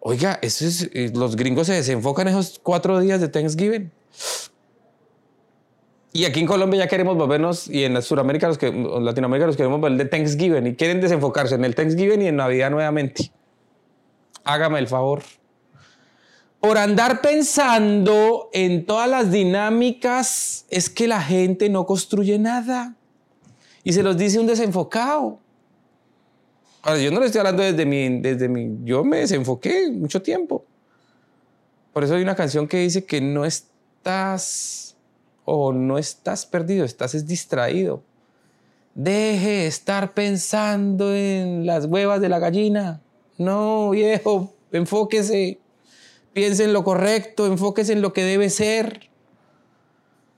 Oiga, 0.00 0.38
eso 0.42 0.64
es, 0.66 0.88
eh, 0.94 1.10
los 1.14 1.36
gringos 1.36 1.66
se 1.66 1.74
desenfocan 1.74 2.28
esos 2.28 2.58
cuatro 2.62 2.98
días 3.00 3.20
de 3.20 3.28
Thanksgiving. 3.28 3.90
Y 6.12 6.24
aquí 6.24 6.40
en 6.40 6.46
Colombia 6.46 6.80
ya 6.80 6.88
queremos 6.88 7.16
volvernos, 7.16 7.68
y 7.68 7.84
en 7.84 8.00
Sudamérica, 8.02 8.48
los 8.48 8.58
que, 8.58 8.68
en 8.68 9.04
Latinoamérica, 9.04 9.46
los 9.46 9.56
queremos 9.56 9.80
ver 9.80 9.92
de 9.92 10.06
Thanksgiving 10.06 10.66
y 10.66 10.74
quieren 10.74 11.00
desenfocarse 11.00 11.54
en 11.54 11.64
el 11.64 11.74
Thanksgiving 11.74 12.22
y 12.22 12.26
en 12.28 12.36
Navidad 12.36 12.70
nuevamente. 12.70 13.30
Hágame 14.42 14.78
el 14.78 14.88
favor 14.88 15.22
por 16.60 16.76
andar 16.76 17.22
pensando 17.22 18.50
en 18.52 18.84
todas 18.84 19.08
las 19.08 19.32
dinámicas, 19.32 20.66
es 20.68 20.90
que 20.90 21.08
la 21.08 21.22
gente 21.22 21.70
no 21.70 21.86
construye 21.86 22.38
nada. 22.38 22.96
Y 23.82 23.94
se 23.94 24.02
los 24.02 24.18
dice 24.18 24.38
un 24.38 24.46
desenfocado. 24.46 25.38
Yo 26.84 27.10
no 27.10 27.20
le 27.20 27.26
estoy 27.26 27.40
hablando 27.40 27.62
desde 27.62 27.86
mi, 27.86 28.20
desde 28.20 28.48
mi, 28.48 28.78
yo 28.84 29.04
me 29.04 29.18
desenfoqué 29.18 29.90
mucho 29.90 30.20
tiempo. 30.20 30.64
Por 31.92 32.04
eso 32.04 32.14
hay 32.14 32.22
una 32.22 32.36
canción 32.36 32.68
que 32.68 32.78
dice 32.78 33.04
que 33.04 33.20
no 33.20 33.44
estás, 33.44 34.96
o 35.44 35.72
no 35.72 35.98
estás 35.98 36.46
perdido, 36.46 36.84
estás 36.84 37.14
es 37.14 37.26
distraído. 37.26 38.02
Deje 38.94 39.66
estar 39.66 40.12
pensando 40.12 41.14
en 41.14 41.64
las 41.64 41.86
huevas 41.86 42.20
de 42.20 42.28
la 42.28 42.38
gallina. 42.38 43.00
No, 43.38 43.90
viejo, 43.90 44.52
enfóquese. 44.72 45.58
Piense 46.32 46.64
en 46.64 46.72
lo 46.72 46.84
correcto, 46.84 47.46
enfóquese 47.46 47.92
en 47.92 48.02
lo 48.02 48.12
que 48.12 48.22
debe 48.22 48.50
ser. 48.50 49.10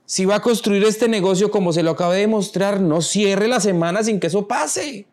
Si 0.06 0.24
va 0.24 0.36
a 0.36 0.42
construir 0.42 0.84
este 0.84 1.08
negocio 1.08 1.50
como 1.50 1.72
se 1.72 1.82
lo 1.82 1.92
acaba 1.92 2.14
de 2.14 2.26
mostrar, 2.26 2.80
no 2.80 3.02
cierre 3.02 3.48
la 3.48 3.60
semana 3.60 4.02
sin 4.02 4.20
que 4.20 4.26
eso 4.26 4.48
pase. 4.48 5.06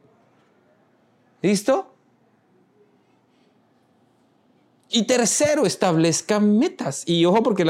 ¿Listo? 1.42 1.94
Y 4.89 5.04
tercero, 5.04 5.65
establezca 5.65 6.39
metas. 6.39 7.04
Y 7.06 7.24
ojo 7.26 7.44
porque 7.44 7.65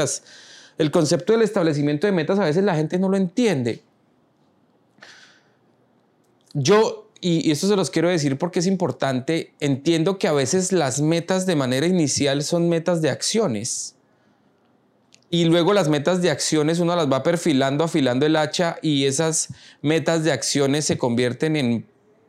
el 0.78 0.90
concepto 0.90 1.34
del 1.34 1.42
establecimiento 1.42 2.06
de 2.06 2.12
metas 2.12 2.38
a 2.38 2.44
veces 2.44 2.64
la 2.64 2.74
gente 2.74 2.98
no 2.98 3.08
lo 3.08 3.16
entiende. 3.16 3.82
Yo 6.54 7.09
y 7.20 7.50
esto 7.50 7.68
se 7.68 7.76
los 7.76 7.90
quiero 7.90 8.08
decir 8.08 8.38
porque 8.38 8.60
es 8.60 8.66
importante, 8.66 9.52
entiendo 9.60 10.18
que 10.18 10.28
a 10.28 10.32
veces 10.32 10.72
las 10.72 11.00
metas 11.00 11.46
de 11.46 11.56
manera 11.56 11.86
inicial 11.86 12.42
son 12.42 12.68
metas 12.68 13.02
de 13.02 13.10
acciones. 13.10 13.96
Y 15.32 15.44
luego 15.44 15.72
las 15.72 15.88
metas 15.88 16.22
de 16.22 16.30
acciones 16.30 16.80
uno 16.80 16.96
las 16.96 17.10
va 17.10 17.22
perfilando, 17.22 17.84
afilando 17.84 18.26
el 18.26 18.34
hacha 18.34 18.78
y 18.82 19.04
esas 19.04 19.48
metas 19.80 20.24
de 20.24 20.32
acciones 20.32 20.84
se 20.84 20.98
convierten 20.98 21.54
en, 21.54 21.86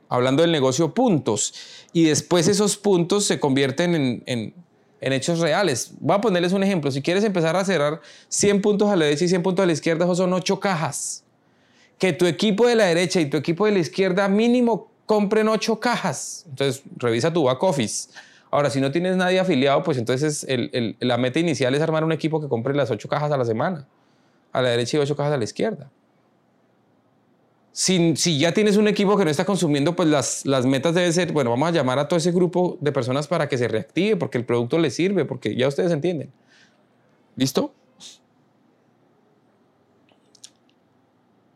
hablando 0.07 0.43
del 0.43 0.51
negocio, 0.51 0.93
puntos. 0.93 1.53
Y 1.93 2.03
después 2.03 2.47
esos 2.47 2.77
puntos 2.77 3.25
se 3.25 3.39
convierten 3.39 3.95
en, 3.95 4.23
en, 4.27 5.13
hechos 5.13 5.39
reales. 5.39 5.93
Voy 5.99 6.15
a 6.15 6.21
ponerles 6.21 6.53
un 6.53 6.63
ejemplo. 6.63 6.91
Si 6.91 7.01
quieres 7.01 7.23
empezar 7.23 7.55
a 7.55 7.65
cerrar 7.65 8.01
100 8.29 8.61
puntos 8.61 8.89
a 8.91 8.95
la 8.95 9.05
derecha 9.05 9.25
y 9.25 9.29
100 9.29 9.41
puntos 9.41 9.63
a 9.63 9.65
la 9.65 9.73
izquierda, 9.73 10.13
son 10.13 10.31
8 10.31 10.59
cajas 10.59 11.23
que 12.01 12.13
tu 12.13 12.25
equipo 12.25 12.65
de 12.65 12.73
la 12.73 12.85
derecha 12.85 13.21
y 13.21 13.27
tu 13.27 13.37
equipo 13.37 13.67
de 13.67 13.73
la 13.73 13.77
izquierda 13.77 14.27
mínimo 14.27 14.89
compren 15.05 15.47
ocho 15.47 15.79
cajas. 15.79 16.45
Entonces, 16.49 16.81
revisa 16.97 17.31
tu 17.31 17.43
back 17.43 17.61
office. 17.61 18.09
Ahora, 18.49 18.71
si 18.71 18.81
no 18.81 18.89
tienes 18.89 19.17
nadie 19.17 19.39
afiliado, 19.39 19.83
pues 19.83 19.99
entonces 19.99 20.47
la 20.99 21.17
meta 21.17 21.37
inicial 21.37 21.75
es 21.75 21.81
armar 21.81 22.03
un 22.03 22.11
equipo 22.11 22.41
que 22.41 22.47
compre 22.47 22.73
las 22.73 22.89
ocho 22.89 23.07
cajas 23.07 23.31
a 23.31 23.37
la 23.37 23.45
semana, 23.45 23.87
a 24.51 24.63
la 24.63 24.69
derecha 24.69 24.97
y 24.97 24.99
ocho 24.99 25.15
cajas 25.15 25.31
a 25.33 25.37
la 25.37 25.43
izquierda. 25.43 25.91
Si, 27.71 28.15
si, 28.15 28.39
ya 28.39 28.51
tienes 28.51 28.77
un 28.77 28.87
equipo 28.87 29.15
que 29.15 29.23
no 29.23 29.29
está 29.29 29.45
consumiendo, 29.45 29.95
pues 29.95 30.09
las, 30.09 30.43
las 30.47 30.65
metas 30.65 30.95
deben 30.95 31.13
ser, 31.13 31.31
bueno, 31.31 31.51
vamos 31.51 31.69
a 31.69 31.71
llamar 31.71 31.99
a 31.99 32.07
todo 32.07 32.17
ese 32.17 32.31
grupo 32.31 32.79
de 32.81 32.91
personas 32.91 33.27
para 33.27 33.47
que 33.47 33.59
se 33.59 33.67
reactive, 33.67 34.15
porque 34.15 34.39
el 34.39 34.45
producto 34.45 34.79
les 34.79 34.95
sirve, 34.95 35.23
porque 35.25 35.55
ya 35.55 35.67
ustedes 35.67 35.91
entienden. 35.91 36.31
¿Listo? 37.35 37.75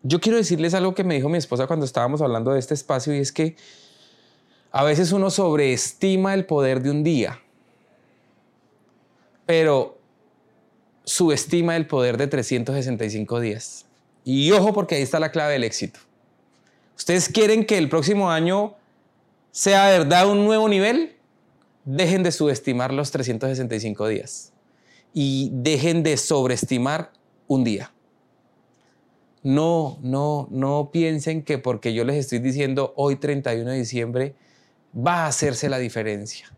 Yo 0.08 0.22
quiero 0.22 0.38
decirles 0.38 0.76
algo 0.76 0.94
que 0.94 1.04
me 1.04 1.16
dijo 1.16 1.30
mi 1.30 1.40
esposa 1.40 1.66
cuando 1.66 1.84
estábamos 1.84 2.22
hablando 2.22 2.52
de 2.52 2.60
este 2.60 2.76
espacio 2.76 3.12
y 3.16 3.18
es 3.18 3.32
que 3.32 3.56
a 4.72 4.84
veces 4.84 5.12
uno 5.12 5.32
sobreestima 5.32 6.36
el 6.36 6.46
poder 6.46 6.84
de 6.84 6.92
un 6.92 7.04
día, 7.04 7.42
pero 9.48 9.98
subestima 11.06 11.76
el 11.76 11.88
poder 11.88 12.18
de 12.18 12.28
365 12.28 13.40
días. 13.40 13.88
Y 14.24 14.52
ojo 14.52 14.74
porque 14.74 14.94
ahí 14.94 15.02
está 15.02 15.20
la 15.20 15.32
clave 15.32 15.54
del 15.54 15.64
éxito. 15.64 16.00
¿Ustedes 16.96 17.28
quieren 17.28 17.66
que 17.66 17.80
el 17.80 17.90
próximo 17.90 18.30
año 18.30 18.76
sea 19.50 19.90
verdad 19.90 20.30
un 20.30 20.46
nuevo 20.46 20.70
nivel? 20.70 21.16
Dejen 21.84 22.22
de 22.22 22.32
subestimar 22.32 22.94
los 22.94 23.10
365 23.10 24.08
días 24.08 24.54
y 25.16 25.50
dejen 25.52 26.04
de 26.04 26.16
sobreestimar 26.18 27.12
un 27.48 27.64
día. 27.64 27.92
No, 29.46 30.00
no, 30.02 30.48
no 30.50 30.90
piensen 30.92 31.44
que 31.44 31.60
porque 31.60 31.94
yo 31.94 32.04
les 32.04 32.16
estoy 32.16 32.40
diciendo 32.40 32.94
hoy 32.98 33.16
31 33.16 33.70
de 33.70 33.78
diciembre 33.78 34.34
va 34.98 35.26
a 35.26 35.28
hacerse 35.28 35.70
la 35.70 35.78
diferencia. 35.78 36.52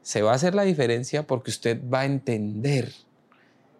Se 0.00 0.22
va 0.22 0.32
a 0.32 0.36
hacer 0.36 0.54
la 0.54 0.62
diferencia 0.62 1.26
porque 1.26 1.50
usted 1.50 1.78
va 1.86 2.00
a 2.00 2.04
entender 2.06 2.94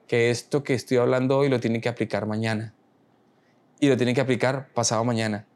que 0.06 0.28
esto 0.28 0.62
que 0.64 0.74
estoy 0.74 0.98
hablando 0.98 1.38
hoy 1.38 1.48
lo 1.48 1.60
tiene 1.60 1.80
que 1.80 1.88
aplicar 1.88 2.26
mañana. 2.26 2.74
y 3.80 3.88
lo 3.88 3.96
tiene 3.96 4.12
que 4.12 4.20
aplicar 4.20 4.68
pasado 4.74 5.02
mañana. 5.04 5.46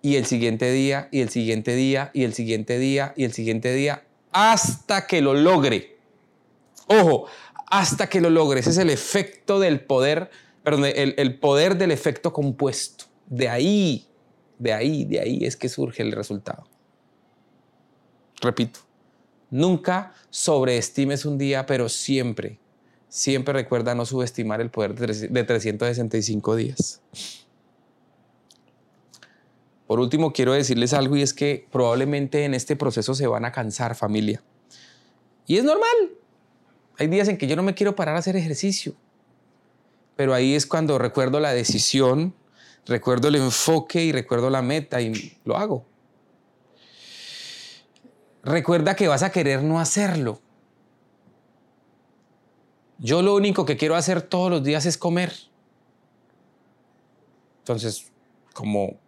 Y 0.00 0.16
el 0.16 0.24
siguiente 0.24 0.72
día, 0.72 1.08
y 1.10 1.20
el 1.20 1.28
siguiente 1.28 1.74
día, 1.74 2.10
y 2.14 2.24
el 2.24 2.32
siguiente 2.32 2.78
día, 2.78 3.12
y 3.14 3.24
el 3.24 3.32
siguiente 3.34 3.74
día, 3.74 4.04
hasta 4.32 5.06
que 5.06 5.20
lo 5.20 5.34
logre. 5.34 5.98
Ojo, 6.86 7.26
hasta 7.66 8.08
que 8.08 8.22
lo 8.22 8.30
logre. 8.30 8.60
Ese 8.60 8.70
es 8.70 8.78
el 8.78 8.88
efecto 8.88 9.60
del 9.60 9.80
poder, 9.80 10.30
perdón, 10.70 10.92
el, 10.94 11.14
el 11.16 11.38
poder 11.38 11.76
del 11.76 11.90
efecto 11.90 12.32
compuesto. 12.32 13.06
De 13.26 13.48
ahí, 13.48 14.06
de 14.58 14.72
ahí, 14.72 15.04
de 15.04 15.20
ahí 15.20 15.44
es 15.44 15.56
que 15.56 15.68
surge 15.68 16.02
el 16.02 16.12
resultado. 16.12 16.64
Repito, 18.40 18.80
nunca 19.50 20.14
sobreestimes 20.30 21.24
un 21.24 21.38
día, 21.38 21.66
pero 21.66 21.88
siempre, 21.88 22.60
siempre 23.08 23.52
recuerda 23.52 23.94
no 23.94 24.06
subestimar 24.06 24.60
el 24.60 24.70
poder 24.70 24.94
de 24.94 25.44
365 25.44 26.56
días. 26.56 27.02
Por 29.86 29.98
último, 29.98 30.32
quiero 30.32 30.52
decirles 30.52 30.92
algo 30.92 31.16
y 31.16 31.22
es 31.22 31.34
que 31.34 31.66
probablemente 31.72 32.44
en 32.44 32.54
este 32.54 32.76
proceso 32.76 33.14
se 33.14 33.26
van 33.26 33.44
a 33.44 33.50
cansar 33.50 33.96
familia. 33.96 34.40
Y 35.46 35.56
es 35.56 35.64
normal. 35.64 36.12
Hay 36.96 37.08
días 37.08 37.26
en 37.26 37.36
que 37.36 37.48
yo 37.48 37.56
no 37.56 37.64
me 37.64 37.74
quiero 37.74 37.96
parar 37.96 38.14
a 38.14 38.20
hacer 38.20 38.36
ejercicio. 38.36 38.94
Pero 40.20 40.34
ahí 40.34 40.54
es 40.54 40.66
cuando 40.66 40.98
recuerdo 40.98 41.40
la 41.40 41.54
decisión, 41.54 42.34
recuerdo 42.84 43.28
el 43.28 43.36
enfoque 43.36 44.04
y 44.04 44.12
recuerdo 44.12 44.50
la 44.50 44.60
meta 44.60 45.00
y 45.00 45.38
lo 45.46 45.56
hago. 45.56 45.86
Recuerda 48.44 48.94
que 48.94 49.08
vas 49.08 49.22
a 49.22 49.32
querer 49.32 49.62
no 49.62 49.80
hacerlo. 49.80 50.42
Yo 52.98 53.22
lo 53.22 53.34
único 53.34 53.64
que 53.64 53.78
quiero 53.78 53.96
hacer 53.96 54.20
todos 54.20 54.50
los 54.50 54.62
días 54.62 54.84
es 54.84 54.98
comer. 54.98 55.32
Entonces, 57.60 58.12
como 58.52 58.98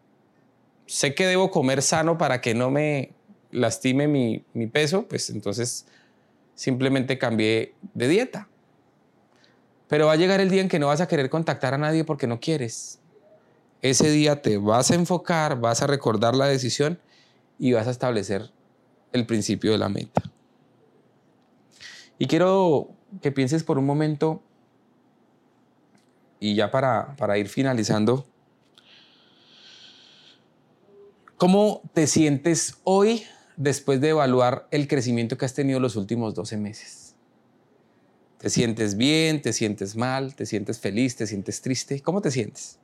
sé 0.86 1.14
que 1.14 1.26
debo 1.26 1.50
comer 1.50 1.82
sano 1.82 2.16
para 2.16 2.40
que 2.40 2.54
no 2.54 2.70
me 2.70 3.12
lastime 3.50 4.08
mi, 4.08 4.66
peso, 4.68 5.06
pues 5.06 5.28
entonces 5.28 5.84
simplemente 6.54 7.18
cambié 7.18 7.74
de 7.92 8.08
dieta. 8.08 8.48
Pero 9.92 10.06
va 10.06 10.12
a 10.12 10.16
llegar 10.16 10.40
el 10.40 10.48
día 10.48 10.62
en 10.62 10.70
que 10.70 10.78
no 10.78 10.86
vas 10.86 11.02
a 11.02 11.06
querer 11.06 11.28
contactar 11.28 11.74
a 11.74 11.76
nadie 11.76 12.02
porque 12.02 12.26
no 12.26 12.40
quieres. 12.40 12.98
Ese 13.82 14.08
día 14.10 14.40
te 14.40 14.56
vas 14.56 14.90
a 14.90 14.94
enfocar, 14.94 15.60
vas 15.60 15.82
a 15.82 15.86
recordar 15.86 16.34
la 16.34 16.46
decisión 16.46 16.98
y 17.58 17.74
vas 17.74 17.86
a 17.86 17.90
establecer 17.90 18.50
el 19.12 19.26
principio 19.26 19.70
de 19.70 19.76
la 19.76 19.90
meta. 19.90 20.22
Y 22.18 22.26
quiero 22.26 22.88
que 23.20 23.32
pienses 23.32 23.64
por 23.64 23.76
un 23.76 23.84
momento, 23.84 24.42
y 26.40 26.54
ya 26.54 26.70
para, 26.70 27.14
para 27.16 27.36
ir 27.36 27.50
finalizando, 27.50 28.24
¿Cómo 31.36 31.82
te 31.92 32.06
sientes 32.06 32.78
hoy 32.84 33.24
después 33.58 34.00
de 34.00 34.08
evaluar 34.10 34.68
el 34.70 34.88
crecimiento 34.88 35.36
que 35.36 35.44
has 35.44 35.52
tenido 35.52 35.80
los 35.80 35.96
últimos 35.96 36.34
12 36.34 36.56
meses? 36.56 37.11
¿Te 38.42 38.50
sientes 38.50 38.96
bien? 38.96 39.40
¿Te 39.40 39.52
sientes 39.52 39.94
mal? 39.94 40.34
¿Te 40.34 40.46
sientes 40.46 40.80
feliz? 40.80 41.14
¿Te 41.14 41.28
sientes 41.28 41.62
triste? 41.62 42.00
¿Cómo 42.00 42.20
te 42.20 42.32
sientes? 42.32 42.80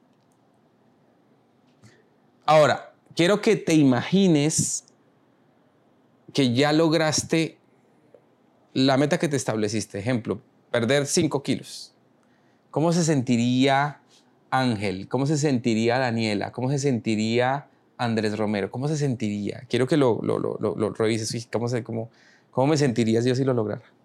Ahora, 2.47 2.95
quiero 3.17 3.41
que 3.41 3.57
te 3.57 3.75
imagines 3.75 4.85
que 6.33 6.55
ya 6.55 6.73
lograste 6.73 7.59
la 8.73 8.97
meta 8.97 9.19
que 9.19 9.27
te 9.27 9.35
estableciste. 9.35 9.99
Ejemplo, 9.99 10.41
perder 10.71 11.07
5 11.07 11.43
kilos. 11.43 11.93
¿Cómo 12.71 12.93
se 12.93 13.03
sentiría 13.03 14.01
Ángel? 14.51 15.09
¿Cómo 15.09 15.27
se 15.27 15.37
sentiría 15.37 15.99
Daniela? 15.99 16.53
¿Cómo 16.53 16.71
se 16.71 16.79
sentiría 16.79 17.67
Andrés 17.97 18.39
Romero? 18.39 18.71
¿Cómo 18.71 18.87
se 18.87 18.97
sentiría? 18.97 19.65
Quiero 19.69 19.89
que 19.89 19.97
lo, 19.97 20.21
revises. 20.97 21.49
¿Cómo, 21.51 21.67
cómo, 21.83 22.11
¿Cómo 22.53 22.69
me 22.69 22.77
sentirías 22.77 23.25
yo 23.25 23.35
si 23.35 23.43
lo 23.43 23.55
lograra? 23.55 23.98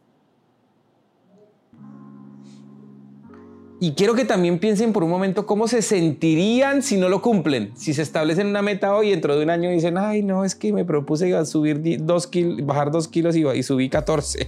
Y 3.83 3.95
quiero 3.95 4.15
que 4.15 4.23
también 4.23 4.59
piensen 4.59 4.93
por 4.93 5.03
un 5.03 5.09
momento 5.09 5.45
cómo 5.45 5.67
se 5.67 5.81
sentirían 5.81 6.81
si 6.81 6.95
no 6.95 7.09
lo 7.09 7.21
cumplen. 7.21 7.73
Si 7.75 7.93
se 7.93 8.01
establecen 8.01 8.47
una 8.47 8.61
meta 8.61 8.95
hoy 8.95 9.09
dentro 9.09 9.35
de 9.35 9.43
un 9.43 9.49
año 9.49 9.69
dicen, 9.71 9.97
ay, 9.97 10.23
no, 10.23 10.45
es 10.45 10.55
que 10.55 10.71
me 10.71 10.85
propuse 10.85 11.45
subir 11.45 11.81
dos 12.05 12.25
kilos, 12.25 12.65
bajar 12.65 12.91
dos 12.91 13.09
kilos 13.09 13.35
y, 13.35 13.45
y 13.45 13.61
subí 13.61 13.89
14. 13.89 14.47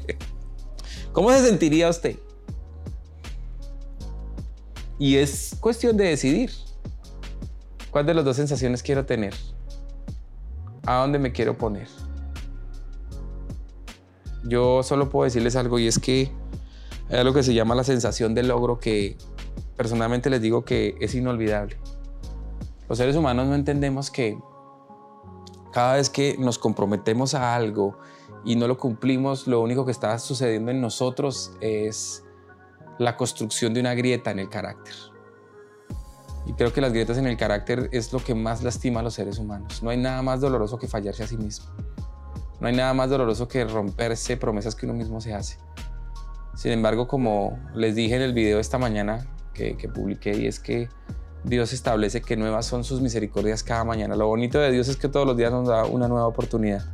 ¿Cómo 1.12 1.34
se 1.34 1.46
sentiría 1.46 1.90
usted? 1.90 2.16
Y 5.00 5.18
es 5.18 5.58
cuestión 5.60 5.98
de 5.98 6.06
decidir. 6.06 6.52
¿Cuál 7.92 8.06
de 8.06 8.14
las 8.14 8.24
dos 8.24 8.38
sensaciones 8.38 8.82
quiero 8.82 9.06
tener? 9.06 9.34
¿A 10.86 11.02
dónde 11.02 11.20
me 11.20 11.34
quiero 11.34 11.58
poner? 11.58 11.90
Yo 14.46 14.82
solo 14.82 15.10
puedo 15.10 15.26
decirles 15.26 15.58
algo 15.58 15.78
y 15.78 15.88
es 15.88 16.00
que 16.00 16.32
hay 17.10 17.20
algo 17.20 17.34
que 17.34 17.44
se 17.44 17.54
llama 17.54 17.76
la 17.76 17.84
sensación 17.84 18.34
de 18.34 18.44
logro 18.44 18.80
que 18.80 19.18
personalmente 19.76 20.30
les 20.30 20.42
digo 20.42 20.66
que 20.66 20.96
es 21.00 21.14
inolvidable. 21.16 21.78
Los 22.90 22.98
seres 22.98 23.16
humanos 23.16 23.48
no 23.48 23.56
entendemos 23.56 24.12
que 24.12 24.38
cada 25.72 25.96
vez 25.96 26.10
que 26.10 26.36
nos 26.40 26.58
comprometemos 26.58 27.34
a 27.34 27.56
algo 27.56 27.98
y 28.44 28.56
no 28.56 28.68
lo 28.68 28.78
cumplimos, 28.78 29.48
lo 29.48 29.62
único 29.62 29.86
que 29.86 29.92
está 29.92 30.18
sucediendo 30.20 30.72
en 30.72 30.82
nosotros 30.82 31.52
es 31.62 32.24
la 32.98 33.18
construcción 33.18 33.74
de 33.74 33.82
una 33.82 33.94
grieta 33.94 34.32
en 34.32 34.40
el 34.40 34.50
carácter. 34.50 34.94
Y 36.46 36.54
creo 36.54 36.72
que 36.72 36.80
las 36.80 36.94
grietas 36.94 37.18
en 37.18 37.26
el 37.26 37.38
carácter 37.38 37.90
es 37.92 38.14
lo 38.14 38.20
que 38.20 38.36
más 38.36 38.64
lastima 38.64 39.00
a 39.00 39.04
los 39.04 39.16
seres 39.16 39.40
humanos. 39.40 39.82
No 39.82 39.90
hay 39.90 39.98
nada 39.98 40.22
más 40.22 40.42
doloroso 40.42 40.78
que 40.78 40.88
fallarse 40.88 41.24
a 41.24 41.28
sí 41.28 41.38
mismo. 41.38 41.66
No 42.60 42.68
hay 42.68 42.76
nada 42.76 42.94
más 42.94 43.10
doloroso 43.10 43.48
que 43.48 43.66
romperse 43.66 44.38
promesas 44.38 44.76
que 44.76 44.86
uno 44.86 44.94
mismo 44.94 45.20
se 45.22 45.34
hace. 45.34 45.58
Sin 46.56 46.72
embargo, 46.72 47.08
como 47.08 47.60
les 47.74 47.96
dije 47.96 48.16
en 48.16 48.22
el 48.22 48.34
video 48.34 48.60
esta 48.60 48.78
mañana 48.78 49.28
que, 49.54 49.76
publiqué, 49.94 50.38
y 50.38 50.48
es 50.48 50.60
que 50.60 50.90
Dios 51.44 51.74
establece 51.74 52.22
que 52.22 52.36
nuevas 52.36 52.66
son 52.66 52.84
sus 52.84 53.02
misericordias 53.02 53.64
cada 53.64 53.84
mañana. 53.84 54.16
Lo 54.16 54.28
bonito 54.28 54.60
de 54.60 54.72
Dios 54.72 54.88
es 54.88 54.98
que 54.98 55.08
todos 55.08 55.28
los 55.28 55.38
días 55.38 55.52
nos 55.52 55.68
da 55.68 55.86
una 55.86 56.08
nueva 56.08 56.28
oportunidad. 56.28 56.86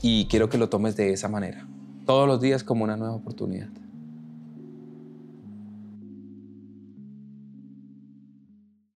Y 0.00 0.26
quiero 0.26 0.48
que 0.48 0.58
lo 0.58 0.68
tomes 0.68 0.96
de 0.96 1.12
esa 1.12 1.28
manera. 1.28 1.66
Todos 2.06 2.28
los 2.28 2.40
días 2.40 2.62
como 2.62 2.84
una 2.84 2.96
nueva 2.96 3.14
oportunidad. 3.14 3.68